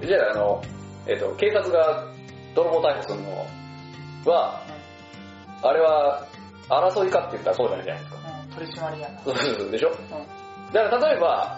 [0.02, 0.08] の。
[0.08, 0.62] じゃあ、あの、
[1.08, 2.06] えっ、と、警察が
[2.56, 4.62] 泥棒逮捕するのは、
[5.62, 6.26] あれは
[6.70, 8.20] 争いかって言ったらそうじゃないじゃないですか。
[8.30, 9.20] うん、うん、取り締まりやな。
[9.22, 9.90] そうそうそうでしょ？
[9.90, 11.58] うんだから例えば、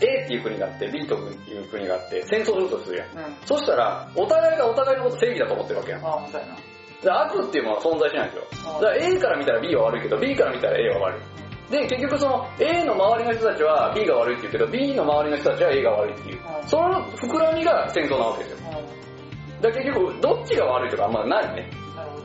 [0.00, 3.08] A っていう国があって、B という国があって、戦争するとするやん。
[3.18, 3.36] うん。
[3.44, 6.04] そしたら、お互いがお互いのこと正義だと思ってるわけやん。
[6.04, 6.56] ああ、そうやな。
[7.04, 8.72] ら悪っていうものは存在しないんですよ。
[8.74, 11.70] だから A から見たら B は悪いけど、B から見たら A は悪い。
[11.70, 16.38] で、結局その A の周りの人たちは B が悪いって言うけど、B の周りの人たちは A が悪いっていう。
[16.38, 18.68] うんその膨らみが戦争なわけですよ。
[18.68, 21.70] うだから結局、どっちが悪いとかあんまないね。
[21.70, 21.96] ん。
[21.96, 22.16] なるほ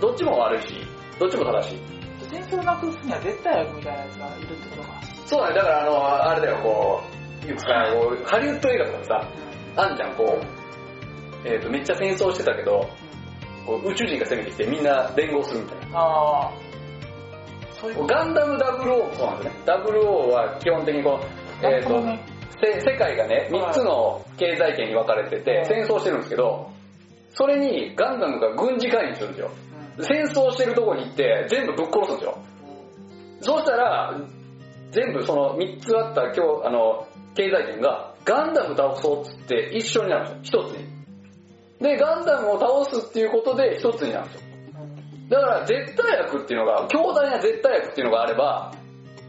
[0.00, 0.08] ど。
[0.08, 0.74] どっちも悪いし、
[1.18, 1.78] どっちも正しい。
[2.30, 5.00] 戦争をなくすには絶対悪みたいなやつがいるってことか。
[5.26, 7.17] そうだね、だからあの、あれだよ、こう、
[7.48, 9.28] よくさ、こうハリウッド映画とかでさ、
[9.76, 10.38] あんじゃん、こ
[11.44, 12.88] う、えっ、と、めっちゃ戦争してたけど、
[13.64, 15.98] こう宇宙人が攻めてきてみんな連合するみたいな。
[15.98, 16.52] ああ。
[17.80, 19.62] そういうガンダム00もそうなんですね。
[19.66, 21.20] 00は基本的にこ
[21.62, 22.20] う、えっ、と、ね。
[22.60, 26.70] せ世界がね、3つの経済圏に分かれてて、戦争してるんですけど、
[27.30, 29.50] それにガンダムが軍事介入するんですよ。
[30.00, 32.38] 戦争してるとこに行って全部ぶっ殺すんですよ。
[33.40, 34.20] そうしたら、
[34.90, 40.62] 全部その3つあった今日、あの、経済圏がガンダム倒そうっつって一緒になるんですよ。
[40.62, 40.98] 一つに。
[41.80, 44.48] で、ガンダムを倒すっていうことで一つになるんですよ。
[45.30, 48.72] だから絶対悪っていうのが、強大な絶対悪っていうのがあれば、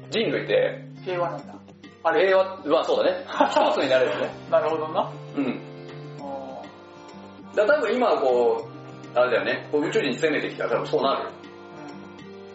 [0.10, 1.56] 人類って平和なんだ。
[2.04, 3.26] あれ平和、まあそうだね。
[3.28, 4.30] 一つになれるね。
[4.50, 5.12] なるほどな。
[5.36, 5.60] うん。
[7.56, 8.68] だから多分今こ
[9.16, 11.30] う、あれだよね、宇宙人攻めてきたら多分そうなるよ。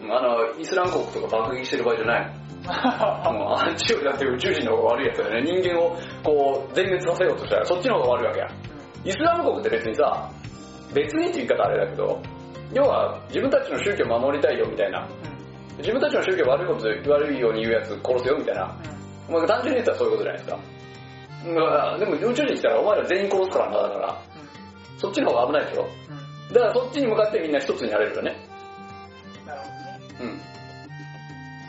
[0.05, 2.45] うんあの、イスラム国とか爆撃してる場合じゃないの。
[3.33, 5.51] もうあっちよりだって宇宙人の方が悪いやつだよね。
[5.61, 8.47] 人間をこう全滅させようとしたらそっちの方が悪いわけや。
[9.03, 10.29] イスラム国って別にさ、
[10.93, 12.19] 別にって言い方あれだけど、
[12.73, 15.07] 要は自分たちの宗教を守りたいよみたいな。
[15.77, 18.75] 自分たちの宗教悪いこと悪いように言うやつ殺すよみたいな。
[19.29, 20.59] まあ単純に言ったらそういうことじゃないですか。
[21.45, 24.17] うんでも宇宙人来たらお前ら全員殺すからな、だから。
[24.97, 25.87] そっちの方が危ないでしょ
[26.53, 28.35] だからそっちに向かってみんな一つになれるよね。
[30.19, 30.41] うん。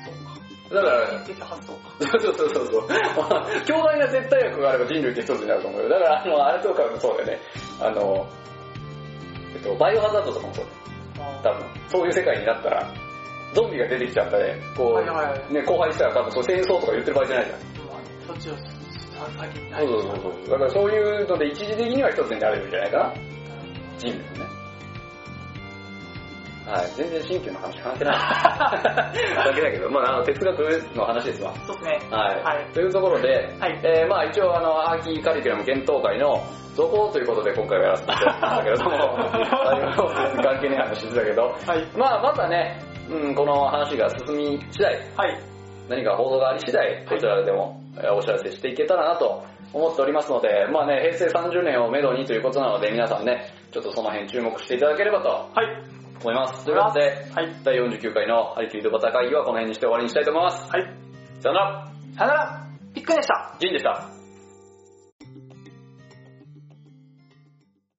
[0.04, 0.74] そうか。
[0.74, 1.78] だから、人的発想か。
[2.00, 2.88] そうそうそうそう。
[3.64, 5.88] 強大な絶対悪があれば人類って一つになると思うよ。
[5.88, 7.38] だから、あの、あれとかもそうだよね。
[7.80, 8.26] あの、
[9.54, 10.76] えっと、バイオハザードとかもそうだよ。
[11.42, 12.92] 多分、そういう世界になったら、
[13.54, 17.60] ゾンビが出てきちゃったね、こう、はいはいはいね、荒廃したら多分そう戦争とか言ってる場合じゃないじゃん。
[18.26, 20.50] そっちを先にそうそうそうそう。
[20.50, 23.14] だからそういうので一時的には一つになれるんじゃないかな。
[23.98, 24.56] 人類もね。
[26.66, 28.16] はい、全然新旧の話関係ない。
[28.16, 30.58] だけだけど、まああの哲学
[30.96, 31.54] の話ですわ。
[31.64, 32.00] そうですね。
[32.10, 32.42] はい。
[32.42, 36.42] はいというところで、はいえーまあ一応あの、秋カリキュラム検討会の
[36.74, 38.90] 続行ということで今回はやらせていただきましたけれども、
[40.42, 41.86] 関係ない話してたけど、はい。
[41.96, 45.38] まあまたね、うん、この話が進み次第、はい。
[45.88, 55.95] 何か報道があり次第、こちらでもえーお知らせしていけたらなと思っておりますので、まあね、平成30年をめどにということなので、皆さんね、ちょっとその辺注目していただければとはい。
[56.26, 56.64] 思います。
[56.64, 57.54] ということで、はい。
[57.62, 60.68] 第49回のハリキュードバタ会議はこの辺にして終わりにしたいと思います。
[60.68, 60.82] はい。
[61.40, 62.66] さよなら、さよなら。
[62.92, 63.56] ピックでした。
[63.60, 64.15] ジンでした。